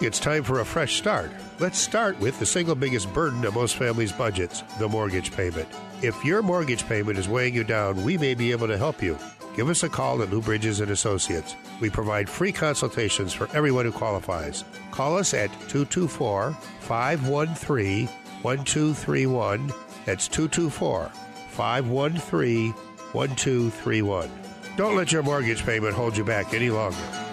[0.00, 1.32] It's time for a fresh start.
[1.58, 5.68] Let's start with the single biggest burden of most families' budgets the mortgage payment.
[6.02, 9.18] If your mortgage payment is weighing you down, we may be able to help you.
[9.56, 11.56] Give us a call at Lou Bridges and Associates.
[11.80, 14.62] We provide free consultations for everyone who qualifies.
[14.92, 19.72] Call us at 224 513 1231.
[20.06, 21.10] That's 224
[21.48, 24.30] 513 1231.
[24.76, 27.27] Don't let your mortgage payment hold you back any longer.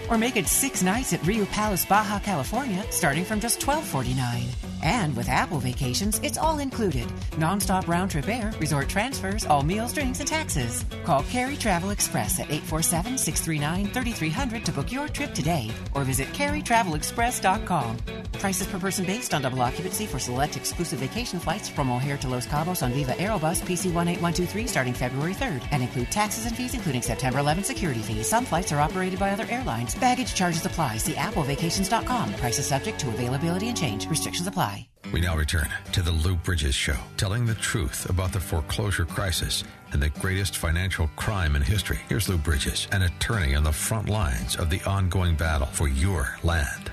[0.10, 4.69] Or make it six nights at Riu Palace, Baja California, starting from just $12.49.
[4.82, 7.08] And with Apple Vacations, it's all included.
[7.32, 10.86] Nonstop round trip air, resort transfers, all meals, drinks, and taxes.
[11.04, 16.28] Call Carey Travel Express at 847 639 3300 to book your trip today or visit
[16.30, 17.98] careytravelexpress.com.
[18.34, 22.28] Prices per person based on double occupancy for select exclusive vacation flights from O'Hare to
[22.30, 26.74] Los Cabos on Viva Aerobus PC 18123 starting February 3rd and include taxes and fees
[26.74, 28.28] including September 11 security fees.
[28.30, 29.96] Some flights are operated by other airlines.
[29.96, 30.98] Baggage charges apply.
[30.98, 32.34] See applevacations.com.
[32.36, 34.08] Prices subject to availability and change.
[34.08, 34.69] Restrictions apply.
[35.12, 39.64] We now return to the Lou Bridges Show, telling the truth about the foreclosure crisis
[39.92, 42.00] and the greatest financial crime in history.
[42.08, 46.38] Here's Lou Bridges, an attorney on the front lines of the ongoing battle for your
[46.44, 46.92] land.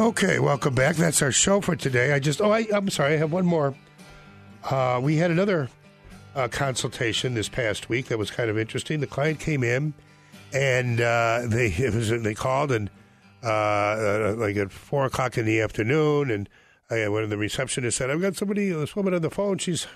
[0.00, 0.96] Okay, welcome back.
[0.96, 2.12] That's our show for today.
[2.12, 3.74] I just, oh, I, I'm sorry, I have one more.
[4.64, 5.68] Uh, we had another
[6.34, 9.00] uh, consultation this past week that was kind of interesting.
[9.00, 9.94] The client came in
[10.52, 12.90] and uh, they it was, they called and
[13.42, 16.48] uh, uh, like at four o'clock in the afternoon, and
[16.90, 19.58] I, one of the receptionists said, "I've got somebody, this woman on the phone.
[19.58, 19.86] She's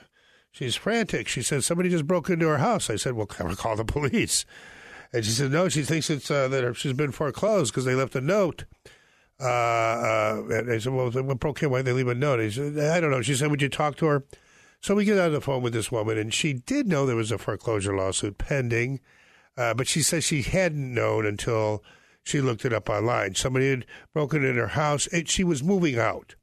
[0.53, 1.29] she's frantic.
[1.29, 3.27] She said somebody just broke into her house." I said, "Well,
[3.57, 4.45] call the police."
[5.13, 8.15] And she said, "No, she thinks it's uh, that she's been foreclosed because they left
[8.15, 8.65] a note."
[9.41, 11.71] Uh, uh, and I said, "Well, in?
[11.71, 13.69] Why did they leave a note?" He said, "I don't know." She said, "Would you
[13.69, 14.25] talk to her?"
[14.81, 17.33] So we get on the phone with this woman, and she did know there was
[17.33, 19.01] a foreclosure lawsuit pending,
[19.57, 21.83] uh, but she said she hadn't known until
[22.23, 23.35] she looked it up online.
[23.35, 25.07] Somebody had broken in her house.
[25.07, 26.35] It, she was moving out.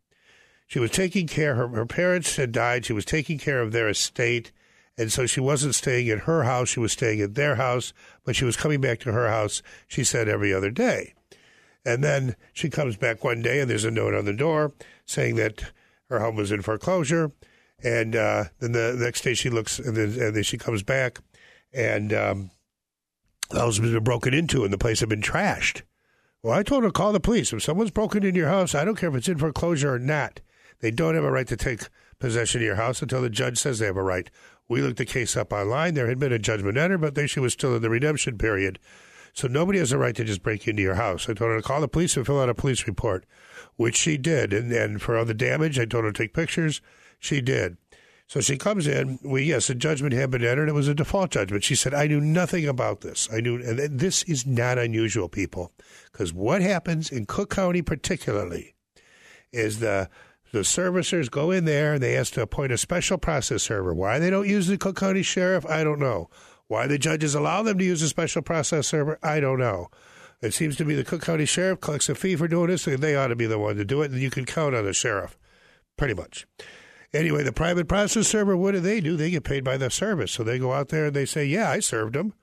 [0.72, 1.56] She was taking care.
[1.56, 2.86] Her, her parents had died.
[2.86, 4.54] She was taking care of their estate.
[4.98, 6.70] And so she wasn't staying at her house.
[6.70, 7.92] She was staying at their house,
[8.24, 11.14] but she was coming back to her house, she said, every other day.
[11.84, 14.72] And then she comes back one day and there's a note on the door
[15.06, 15.74] saying that
[16.08, 17.34] her home was in foreclosure.
[17.84, 21.20] And uh, then the next day she looks and then, and then she comes back
[21.74, 22.52] and um,
[23.50, 25.82] the house has been broken into and the place had been trashed.
[26.42, 27.52] Well, I told her to call the police.
[27.52, 30.40] If someone's broken into your house, I don't care if it's in foreclosure or not.
[30.82, 31.88] They don't have a right to take
[32.20, 34.30] possession of your house until the judge says they have a right.
[34.68, 35.94] We looked the case up online.
[35.94, 38.80] There had been a judgment entered, but they, she was still in the redemption period.
[39.34, 41.30] So nobody has a right to just break into your house.
[41.30, 43.26] I told her to call the police and fill out a police report,
[43.76, 44.54] which she did.
[44.54, 46.82] And, then for all the damage, I told her to take pictures.
[47.20, 47.78] She did.
[48.28, 49.20] So she comes in.
[49.24, 50.70] We yes, a judgment had been entered.
[50.70, 51.66] It was a default judgment.
[51.66, 53.28] She said, "I knew nothing about this.
[53.30, 55.74] I knew, and this is not unusual, people,
[56.14, 58.74] because what happens in Cook County, particularly,
[59.52, 60.10] is the
[60.52, 63.94] the servicers go in there and they ask to appoint a special process server.
[63.94, 66.30] Why they don't use the Cook County Sheriff, I don't know.
[66.68, 69.88] Why the judges allow them to use a special process server, I don't know.
[70.42, 73.00] It seems to be the Cook County Sheriff collects a fee for doing this, and
[73.00, 74.94] they ought to be the one to do it, and you can count on the
[74.94, 75.38] sheriff,
[75.98, 76.48] pretty much.
[77.14, 79.18] Anyway, the private process server, what do they do?
[79.18, 80.32] They get paid by the service.
[80.32, 82.34] So they go out there and they say, yeah, I served them.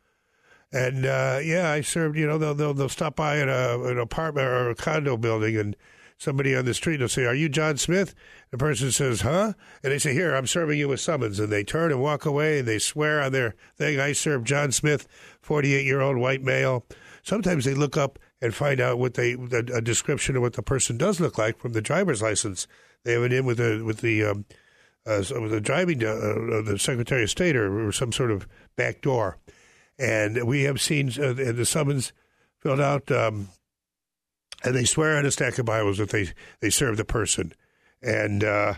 [0.71, 3.99] And uh, yeah, I served, you know, they'll, they'll, they'll stop by in a, an
[3.99, 5.75] apartment or a condo building and
[6.19, 8.15] somebody on the street will say, Are you John Smith?
[8.51, 9.55] The person says, Huh?
[9.83, 11.39] And they say, Here, I'm serving you a summons.
[11.41, 14.73] And they turn and walk away and they swear on their thing, I serve John
[14.73, 15.09] Smith,
[15.41, 16.85] 48 year old white male.
[17.23, 20.97] Sometimes they look up and find out what they, a, description of what the person
[20.97, 22.67] does look like from the driver's license.
[23.05, 24.45] They have it in with the, with the, um,
[25.07, 28.47] uh, with the driving, uh, uh, the Secretary of State or, or, some sort of
[28.77, 29.39] back door.
[29.99, 32.13] And we have seen uh, the summons
[32.61, 33.49] filled out um,
[34.65, 36.31] and they swear on a stack of Bibles that they
[36.61, 37.53] they serve the person,
[38.03, 38.75] and uh,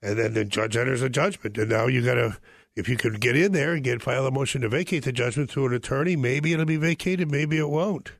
[0.00, 2.38] and then the judge enters a judgment, and now you got to.
[2.74, 5.50] If you could get in there and get file a motion to vacate the judgment
[5.50, 8.12] through an attorney, maybe it'll be vacated, maybe it won't.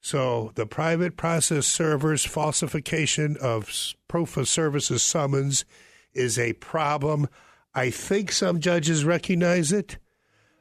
[0.00, 3.68] So the private process server's falsification of
[4.06, 5.64] proof of services summons
[6.12, 7.28] is a problem.
[7.74, 9.98] I think some judges recognize it.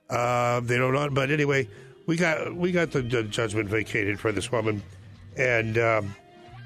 [0.10, 1.68] Uh, they don't but anyway,
[2.08, 4.82] we got we got the judgment vacated for this woman
[5.38, 6.16] and um,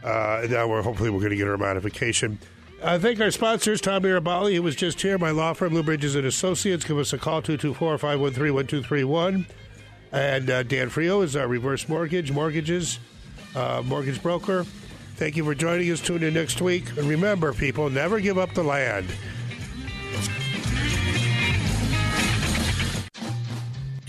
[0.04, 2.40] uh, now we're hopefully we're going to get our modification.
[2.84, 6.14] I thank our sponsors, Tom Marabali, who was just here, my law firm, Lou Bridges
[6.14, 6.86] and Associates.
[6.86, 9.46] Give us a call, 224-513-1231.
[10.12, 13.00] And uh, Dan Frio is our reverse mortgage, mortgages,
[13.56, 14.64] uh, mortgage broker.
[15.16, 16.02] Thank you for joining us.
[16.02, 16.88] Tune in next week.
[16.98, 19.08] And remember, people, never give up the land.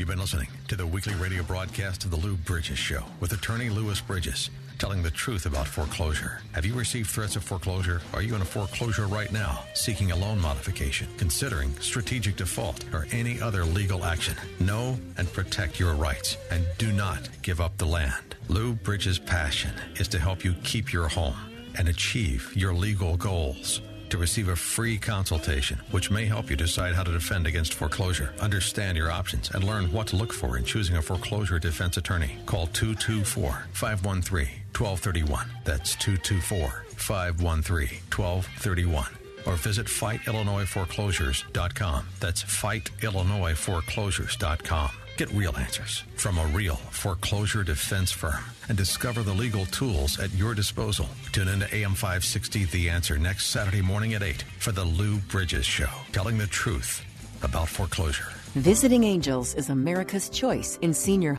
[0.09, 3.69] You've been listening to the weekly radio broadcast of the Lou Bridges Show with attorney
[3.69, 4.49] Louis Bridges,
[4.79, 6.41] telling the truth about foreclosure.
[6.53, 8.01] Have you received threats of foreclosure?
[8.15, 13.07] Are you in a foreclosure right now, seeking a loan modification, considering strategic default, or
[13.13, 14.35] any other legal action?
[14.61, 18.35] Know and protect your rights, and do not give up the land.
[18.49, 21.37] Lou Bridges' passion is to help you keep your home
[21.77, 26.95] and achieve your legal goals to receive a free consultation, which may help you decide
[26.95, 30.65] how to defend against foreclosure, understand your options, and learn what to look for in
[30.65, 32.39] choosing a foreclosure defense attorney.
[32.47, 35.47] Call 224 513 1231.
[35.65, 39.09] That's 224 513 1231
[39.47, 42.07] or visit fightillinoisforeclosures.com.
[42.21, 44.91] That's fightillinoisforeclosures.com.
[45.19, 50.33] Get real answers from a real foreclosure defense firm and discover the legal tools at
[50.33, 51.09] your disposal.
[51.33, 55.17] Tune in to AM 560 The Answer next Saturday morning at 8 for the Lou
[55.19, 57.05] Bridges Show, telling the truth
[57.43, 58.29] about foreclosure.
[58.55, 61.35] Visiting Angels is America's choice in senior